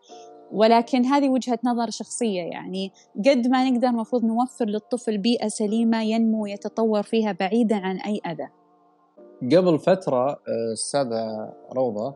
ولكن 0.52 1.06
هذه 1.06 1.30
وجهة 1.30 1.60
نظر 1.66 1.90
شخصية 1.90 2.42
يعني. 2.42 2.92
قد 3.26 3.48
ما 3.48 3.70
نقدر 3.70 3.88
المفروض 3.88 4.26
نوفر 4.26 4.66
للطفل 4.66 5.18
بيئة 5.18 5.48
سليمة 5.48 6.02
ينمو 6.02 6.44
ويتطور 6.44 7.04
فيها 7.04 7.32
بعيدا 7.32 7.76
عن 7.76 7.98
أي 7.98 8.20
أذى. 8.28 8.59
قبل 9.44 9.80
فترة 9.80 10.30
آه، 10.30 10.74
استاذه 10.74 11.54
روضة 11.74 12.16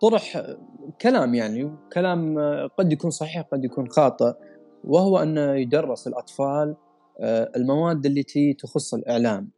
طرح 0.00 0.42
كلام 1.00 1.34
يعني 1.34 1.70
كلام 1.92 2.38
آه، 2.38 2.66
قد 2.78 2.92
يكون 2.92 3.10
صحيح 3.10 3.42
قد 3.42 3.64
يكون 3.64 3.88
خاطئ 3.88 4.32
وهو 4.84 5.18
أنه 5.18 5.54
يدرس 5.54 6.06
الأطفال 6.06 6.76
آه، 7.20 7.52
المواد 7.56 8.06
التي 8.06 8.54
تخص 8.54 8.94
الإعلام. 8.94 9.50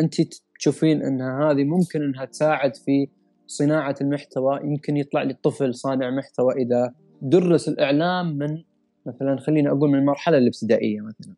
انت 0.00 0.14
تشوفين 0.58 1.02
أن 1.02 1.22
هذه 1.22 1.64
ممكن 1.64 2.02
أنها 2.02 2.24
تساعد 2.24 2.76
في 2.76 3.08
صناعة 3.46 3.94
المحتوى 4.00 4.60
يمكن 4.64 4.96
يطلع 4.96 5.22
لي 5.22 5.32
الطفل 5.32 5.74
صانع 5.74 6.10
محتوى 6.10 6.54
إذا 6.54 6.94
درس 7.22 7.68
الإعلام 7.68 8.38
من 8.38 8.62
مثلا 9.06 9.36
خليني 9.40 9.68
أقول 9.68 9.90
من 9.90 9.98
المرحلة 9.98 10.38
الإبتدائية 10.38 11.00
مثلا. 11.00 11.34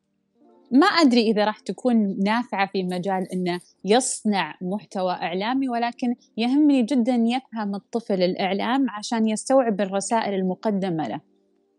ما 0.71 0.87
أدري 0.87 1.21
إذا 1.21 1.45
راح 1.45 1.59
تكون 1.59 2.17
نافعة 2.25 2.67
في 2.67 2.83
مجال 2.83 3.33
أنه 3.33 3.61
يصنع 3.85 4.55
محتوى 4.61 5.13
إعلامي 5.13 5.69
ولكن 5.69 6.15
يهمني 6.37 6.83
جدا 6.83 7.15
يفهم 7.15 7.75
الطفل 7.75 8.23
الإعلام 8.23 8.91
عشان 8.91 9.29
يستوعب 9.29 9.81
الرسائل 9.81 10.35
المقدمة 10.35 11.09
له. 11.09 11.21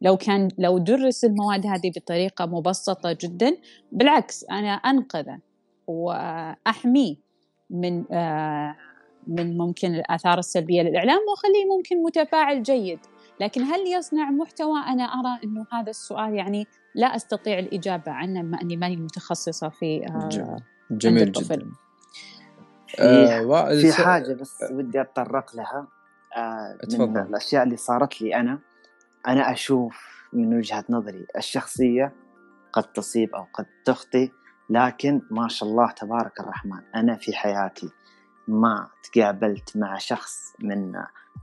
لو 0.01 0.17
كان 0.17 0.47
لو 0.57 0.77
درس 0.77 1.25
المواد 1.25 1.65
هذه 1.65 1.91
بطريقة 1.95 2.45
مبسطة 2.45 3.17
جدا 3.21 3.57
بالعكس 3.91 4.45
أنا 4.51 4.73
أنقذه 4.73 5.39
وأحميه 5.87 7.15
من 7.69 8.03
آه، 8.11 8.75
من 9.27 9.57
ممكن 9.57 9.95
الآثار 9.95 10.39
السلبية 10.39 10.81
للإعلام 10.81 11.19
وأخليه 11.29 11.65
ممكن 11.77 12.03
متفاعل 12.03 12.63
جيد. 12.63 12.99
لكن 13.41 13.61
هل 13.61 13.87
يصنع 13.87 14.31
محتوى؟ 14.31 14.79
أنا 14.79 15.03
أرى 15.03 15.39
أنه 15.43 15.65
هذا 15.73 15.89
السؤال 15.89 16.33
يعني 16.33 16.67
لا 16.97 17.15
أستطيع 17.15 17.59
الإجابة 17.59 18.11
عنه 18.11 18.41
بما 18.41 18.61
أني 18.61 18.77
ماني 18.77 18.95
متخصصة 18.97 19.69
في 19.69 20.07
آه، 20.07 20.29
جميل. 20.29 20.63
جميل 20.91 21.27
الطفل. 21.27 21.57
جدا 21.57 21.71
في, 22.87 23.01
آه، 23.01 23.81
في 23.81 23.93
حاجة 23.93 24.33
بس 24.33 24.63
ودي 24.71 25.01
أتطرق 25.01 25.55
لها 25.55 25.87
آه 26.37 26.73
من 26.73 26.79
اتفضل. 26.83 27.19
الأشياء 27.19 27.63
اللي 27.63 27.77
صارت 27.77 28.21
لي 28.21 28.35
أنا 28.35 28.59
أنا 29.27 29.51
أشوف 29.51 30.27
من 30.33 30.57
وجهة 30.57 30.85
نظري 30.89 31.25
الشخصية 31.37 32.13
قد 32.73 32.83
تصيب 32.83 33.35
أو 33.35 33.45
قد 33.53 33.65
تخطئ 33.85 34.29
لكن 34.69 35.21
ما 35.31 35.47
شاء 35.47 35.69
الله 35.69 35.91
تبارك 35.91 36.39
الرحمن 36.39 36.81
أنا 36.95 37.15
في 37.15 37.33
حياتي 37.33 37.89
ما 38.47 38.87
تقابلت 39.13 39.77
مع 39.77 39.97
شخص 39.97 40.53
من 40.59 40.93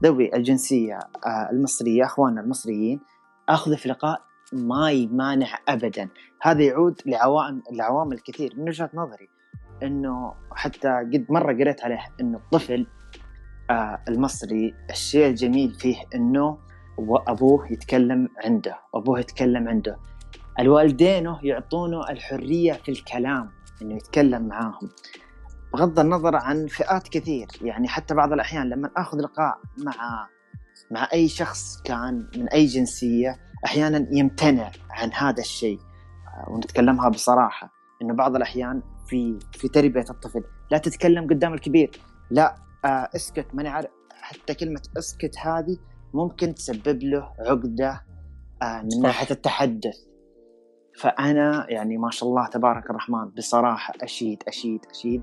ذوي 0.03 0.35
الجنسية 0.35 0.99
آه، 1.25 1.49
المصرية 1.51 2.05
إخواننا 2.05 2.41
المصريين 2.41 2.99
أخذ 3.49 3.77
في 3.77 3.89
لقاء 3.89 4.21
ما 4.55 4.91
يمانع 4.91 5.47
ابدا. 5.67 6.09
هذا 6.41 6.63
يعود 6.63 7.01
لعوامل 7.05 7.61
لعوامل 7.71 8.19
كثير 8.19 8.53
من 8.57 8.67
وجهة 8.69 8.89
نظري 8.93 9.29
إنه 9.83 10.33
حتى 10.51 10.87
قد 11.13 11.25
مرة 11.29 11.53
قريت 11.53 11.83
عليه 11.83 11.99
إنه 12.21 12.37
الطفل 12.37 12.87
آه 13.69 14.01
المصري 14.09 14.73
الشيء 14.89 15.27
الجميل 15.27 15.73
فيه 15.73 15.95
إنه 16.15 16.57
و- 16.97 17.17
أبوه 17.17 17.71
يتكلم 17.71 18.29
عنده 18.45 18.77
أبوه 18.95 19.19
يتكلم 19.19 19.67
عنده. 19.67 19.97
الوالدينه 20.59 21.39
يعطونه 21.43 22.09
الحرية 22.09 22.73
في 22.73 22.91
الكلام 22.91 23.51
إنه 23.81 23.95
يتكلم 23.95 24.47
معاهم. 24.47 24.89
بغض 25.73 25.99
النظر 25.99 26.35
عن 26.35 26.67
فئات 26.67 27.07
كثير 27.07 27.47
يعني 27.61 27.87
حتى 27.87 28.15
بعض 28.15 28.33
الأحيان 28.33 28.69
لما 28.69 28.91
آخذ 28.97 29.17
لقاء 29.17 29.57
مع 29.85 30.27
مع 30.91 31.07
أي 31.13 31.27
شخص 31.27 31.81
كان 31.81 32.27
من 32.37 32.49
أي 32.49 32.65
جنسية 32.65 33.37
أحيانا 33.65 34.07
يمتنع 34.11 34.71
عن 34.89 35.13
هذا 35.13 35.39
الشيء. 35.39 35.79
آه، 36.27 36.51
ونتكلمها 36.51 37.09
بصراحة. 37.09 37.71
إنه 38.01 38.13
بعض 38.13 38.35
الأحيان 38.35 38.81
في 39.07 39.39
في 39.51 39.67
تربية 39.67 40.05
الطفل 40.09 40.43
لا 40.71 40.77
تتكلم 40.77 41.27
قدام 41.27 41.53
الكبير. 41.53 41.91
لا 42.31 42.55
آه 42.85 43.09
اسكت. 43.15 43.45
ماني 43.53 43.69
عارف. 43.69 43.89
حتى 44.21 44.53
كلمة 44.53 44.81
اسكت 44.97 45.37
هذه 45.37 45.77
ممكن 46.13 46.55
تسبب 46.55 47.03
له 47.03 47.31
عقدة 47.39 48.01
آه 48.61 48.81
من. 48.81 49.01
ناحية 49.01 49.27
التحدث. 49.31 49.97
فأنا 50.99 51.65
يعني 51.69 51.97
ما 51.97 52.09
شاء 52.11 52.29
الله 52.29 52.47
تبارك 52.47 52.89
الرحمن 52.89 53.29
بصراحة 53.29 53.93
أشيد 54.01 54.43
أشيد 54.47 54.85
أشيد 54.91 55.21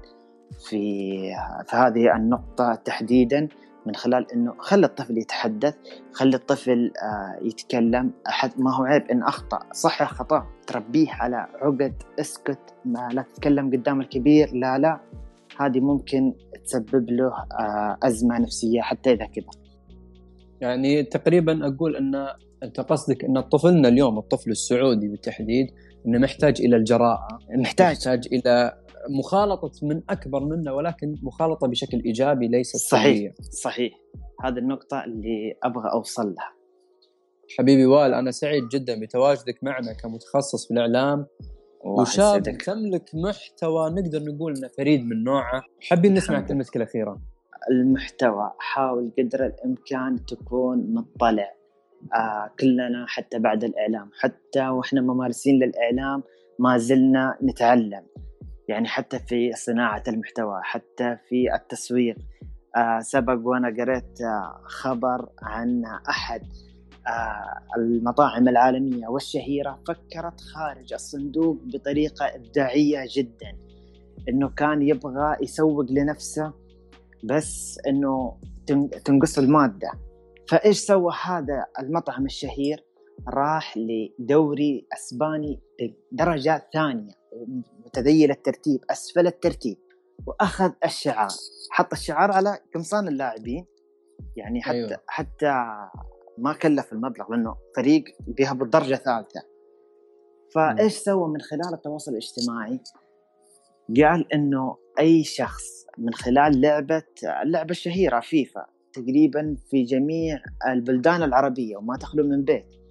في 0.69 1.21
في 1.67 1.77
هذه 1.77 2.17
النقطة 2.17 2.75
تحديدا. 2.75 3.49
من 3.87 3.95
خلال 3.95 4.33
إنه 4.33 4.55
خلي 4.59 4.87
الطفل 4.87 5.19
يتحدث 5.19 5.75
خلي 6.13 6.37
الطفل 6.37 6.93
آه 7.03 7.47
يتكلم. 7.47 8.11
أحد 8.29 8.51
ما 8.61 8.77
هو 8.77 8.85
عيب 8.85 9.03
إن 9.11 9.23
أخطأ. 9.23 9.59
صح 9.73 10.13
خطأ. 10.13 10.47
تربيه 10.67 11.11
على 11.11 11.37
عقد 11.37 11.95
اسكت 12.21 12.75
ما 12.85 13.09
لا 13.13 13.23
تتكلم 13.23 13.71
قدام 13.71 14.01
الكبير. 14.01 14.55
لا 14.55 14.79
لا. 14.79 15.01
هذه 15.61 15.81
ممكن 15.81 16.35
تسبب 16.65 17.11
له 17.11 17.33
آه 17.61 17.99
أزمة 18.03 18.39
نفسية 18.39 18.81
حتى 18.81 19.13
إذا 19.13 19.27
كبر. 19.27 19.53
يعني 20.61 21.03
تقريبا 21.03 21.67
أقول 21.67 21.97
إن 21.97 22.29
أنت 22.63 22.81
قصدك 22.81 23.25
إن 23.25 23.41
طفلنا 23.41 23.89
اليوم 23.89 24.19
الطفل 24.19 24.51
السعودي 24.51 25.09
بالتحديد 25.09 25.67
إنه 26.07 26.19
محتاج 26.19 26.61
إلى 26.61 26.77
الجراءة 26.77 27.29
محتاج. 27.51 27.97
يحتاج 27.97 28.29
إلى 28.33 28.82
مخالطة 29.11 29.71
من 29.83 30.03
أكبر 30.11 30.45
منا 30.45 30.73
ولكن 30.73 31.15
مخالطة 31.23 31.67
بشكل 31.67 32.03
إيجابي 32.05 32.49
ليست 32.49 32.77
صحيح. 32.77 33.05
سلبية. 33.05 33.35
صحيح. 33.51 33.93
هذه 34.45 34.59
النقطة 34.59 35.05
اللي 35.05 35.55
أبغى 35.63 35.91
أوصل 35.93 36.35
لها. 36.35 36.53
حبيبي 37.59 37.87
وائل 37.87 38.15
أنا 38.15 38.31
سعيد 38.31 38.69
جدا 38.69 39.01
بتواجدك 39.01 39.65
معنا 39.65 39.93
كمتخصص 39.93 40.67
في 40.67 40.75
الإعلام. 40.75 41.27
وشاب. 41.85 42.43
تملك 42.43 43.11
محتوى 43.15 43.91
نقدر 43.91 44.23
نقول 44.23 44.57
إنه 44.57 44.69
فريد 44.69 45.07
من 45.07 45.25
نوعه. 45.25 45.63
حابين 45.81 46.15
نسمع 46.15 46.41
كلمتك 46.41 46.77
الأخيرة. 46.77 47.21
المحتوى 47.71 48.53
حاول 48.59 49.13
قدر 49.19 49.47
الإمكان 49.47 50.25
تكون 50.27 50.95
مطلع. 50.95 51.55
آه 52.15 52.51
كلنا 52.61 53.07
حتى 53.09 53.39
بعد 53.39 53.65
الإعلام 53.65 54.11
حتى 54.21 54.69
وإحنا 54.69 55.01
ممارسين 55.01 55.59
للإعلام 55.63 56.23
ما 56.59 56.79
زلنا 56.79 57.39
نتعلم. 57.43 58.03
يعني 58.69 58.89
حتى 58.89 59.19
في 59.19 59.53
صناعة 59.53 60.03
المحتوى 60.09 60.61
حتى 60.63 61.17
في 61.29 61.55
التسويق 61.55 62.17
آه 62.77 62.99
سبق 63.01 63.39
وأنا 63.43 63.69
قريت 63.69 64.21
آه 64.21 64.61
خبر 64.65 65.29
عن 65.43 65.83
أحد 66.09 66.43
آه 67.09 67.77
المطاعم 67.77 68.49
العالمية 68.49 69.09
والشهيرة 69.09 69.81
فكرت 69.89 70.41
خارج 70.41 70.93
الصندوق 70.93 71.59
بطريقة 71.65 72.27
إبداعية 72.27 73.05
جدا. 73.17 73.57
إنه 74.29 74.49
كان 74.49 74.83
يبغى 74.83 75.37
يسوق 75.43 75.91
لنفسه 75.91 76.53
بس 77.25 77.79
إنه 77.89 78.37
تن- 78.67 78.91
تنقص 78.91 79.39
المادة. 79.39 79.91
فإيش 80.49 80.79
سوى 80.79 81.13
هذا 81.25 81.67
المطعم 81.79 82.25
الشهير؟ 82.25 82.85
راح 83.29 83.79
لدوري 83.79 84.87
أسباني 84.93 85.61
درجة 86.13 86.63
ثانية. 86.73 87.13
متذيل 87.87 88.31
الترتيب 88.31 88.81
أسفل 88.91 89.27
الترتيب 89.27 89.79
وأخذ 90.27 90.73
الشعار 90.85 91.29
حط 91.71 91.93
الشعار 91.93 92.33
على 92.33 92.59
قمصان 92.75 93.09
اللاعبين 93.09 93.67
يعني 94.37 94.63
حتى 94.63 94.73
أيوة. 94.73 94.89
أيوة. 94.89 95.01
حتى 95.07 95.65
ما 96.39 96.53
كلف 96.53 96.93
المبلغ 96.93 97.31
لأنه 97.31 97.57
فريق 97.77 98.05
بيهبط 98.21 98.67
درجة 98.67 98.95
ثالثه 98.95 99.43
فإيش 100.55 100.93
سوى 100.93 101.29
من 101.29 101.41
خلال 101.41 101.75
التواصل 101.75 102.11
الاجتماعي؟ 102.11 102.81
قال 103.97 104.33
إنه 104.33 104.77
أي 104.99 105.25
شخص 105.25 105.87
من 105.99 106.15
خلال 106.15 106.61
لعبة 106.61 107.03
اللعبة 107.43 107.71
الشهيرة 107.71 108.21
فيفا 108.21 108.67
تقريبا 108.93 109.57
في 109.71 109.83
جميع 109.83 110.43
البلدان 110.67 111.23
العربية 111.23 111.77
وما 111.77 111.97
تخلو 111.97 112.25
من 112.25 112.45
بيت 112.45 112.82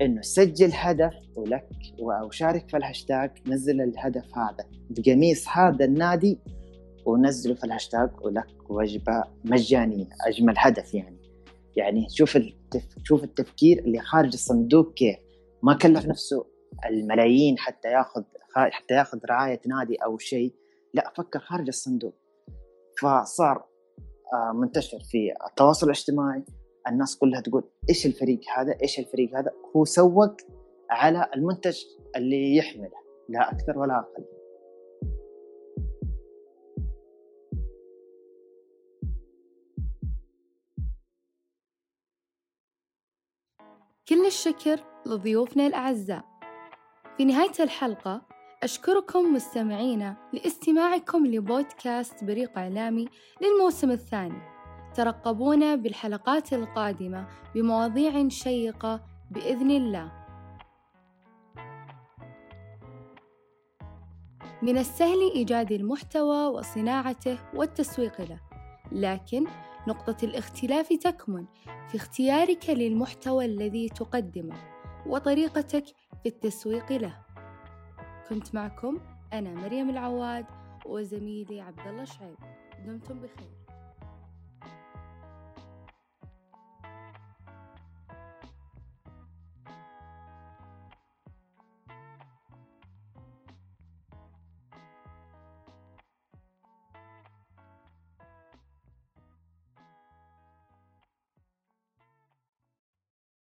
إنه 0.00 0.20
سجل 0.20 0.70
هدف 0.72 1.14
ولك 1.36 1.68
أو 2.00 2.30
شارك 2.30 2.68
في 2.70 2.76
الهاشتاج 2.76 3.30
نزل 3.46 3.80
الهدف 3.80 4.38
هذا 4.38 4.66
بقميص 4.90 5.48
هذا 5.48 5.84
النادي 5.84 6.38
ونزله 7.06 7.54
في 7.54 7.64
الهاشتاج 7.64 8.10
ولك 8.22 8.70
وجبة 8.70 9.24
مجانية 9.44 10.08
أجمل 10.26 10.54
هدف 10.56 10.94
يعني. 10.94 11.18
يعني 11.76 12.06
شوف 12.10 12.36
التف... 12.36 12.96
شوف 13.04 13.24
التفكير 13.24 13.78
اللي 13.78 14.00
خارج 14.00 14.32
الصندوق 14.32 14.94
كيف. 14.94 15.16
ما 15.62 15.74
كلف 15.74 16.06
نفسه 16.06 16.46
الملايين 16.86 17.58
حتى 17.58 17.88
ياخذ 17.88 18.22
حتى 18.54 18.94
ياخذ 18.94 19.18
رعاية 19.30 19.60
نادي 19.66 19.94
أو 19.94 20.18
شيء. 20.18 20.54
لا 20.94 21.12
فكر 21.16 21.38
خارج 21.38 21.66
الصندوق. 21.68 22.14
فصار 23.02 23.64
آه، 24.32 24.52
منتشر 24.52 24.98
في 24.98 25.32
التواصل 25.50 25.86
الاجتماعي 25.86 26.44
الناس 26.88 27.18
كلها 27.18 27.40
تقول 27.40 27.64
إيش 27.88 28.06
الفريق 28.06 28.40
هذا؟ 28.56 28.76
إيش 28.82 28.98
الفريق 28.98 29.38
هذا؟ 29.38 29.52
هو 29.76 29.84
سوق 29.84 30.36
على 30.90 31.30
المنتج 31.36 31.78
اللي 32.16 32.56
يحمله 32.56 33.02
لا 33.28 33.52
أكثر 33.52 33.78
ولا 33.78 33.98
أقل. 33.98 34.24
كل 44.08 44.26
الشكر 44.26 44.80
لضيوفنا 45.06 45.66
الأعزاء. 45.66 46.24
في 47.16 47.24
نهاية 47.24 47.52
الحلقة 47.60 48.22
أشكركم 48.62 49.34
مستمعينا 49.34 50.16
لاستماعكم 50.32 51.26
لبودكاست 51.26 52.24
بريق 52.24 52.58
إعلامي 52.58 53.08
للموسم 53.42 53.90
الثاني. 53.90 54.51
ترقبونا 54.94 55.74
بالحلقات 55.74 56.52
القادمة 56.52 57.26
بمواضيع 57.54 58.28
شيقة 58.28 59.00
بإذن 59.30 59.70
الله. 59.70 60.12
من 64.62 64.78
السهل 64.78 65.20
إيجاد 65.34 65.72
المحتوى 65.72 66.46
وصناعته 66.46 67.38
والتسويق 67.54 68.20
له 68.20 68.40
لكن 68.92 69.46
نقطة 69.88 70.16
الاختلاف 70.24 70.88
تكمن 70.88 71.46
في 71.88 71.96
اختيارك 71.96 72.70
للمحتوى 72.70 73.44
الذي 73.44 73.88
تقدمه 73.88 74.56
وطريقتك 75.06 75.84
في 76.22 76.28
التسويق 76.28 76.92
له. 76.92 77.18
كنت 78.28 78.54
معكم 78.54 79.00
أنا 79.32 79.50
مريم 79.50 79.90
العواد 79.90 80.46
وزميلي 80.86 81.60
عبد 81.60 81.86
الله 81.86 82.04
شعيب. 82.04 82.36
دمتم 82.86 83.20
بخير. 83.20 83.61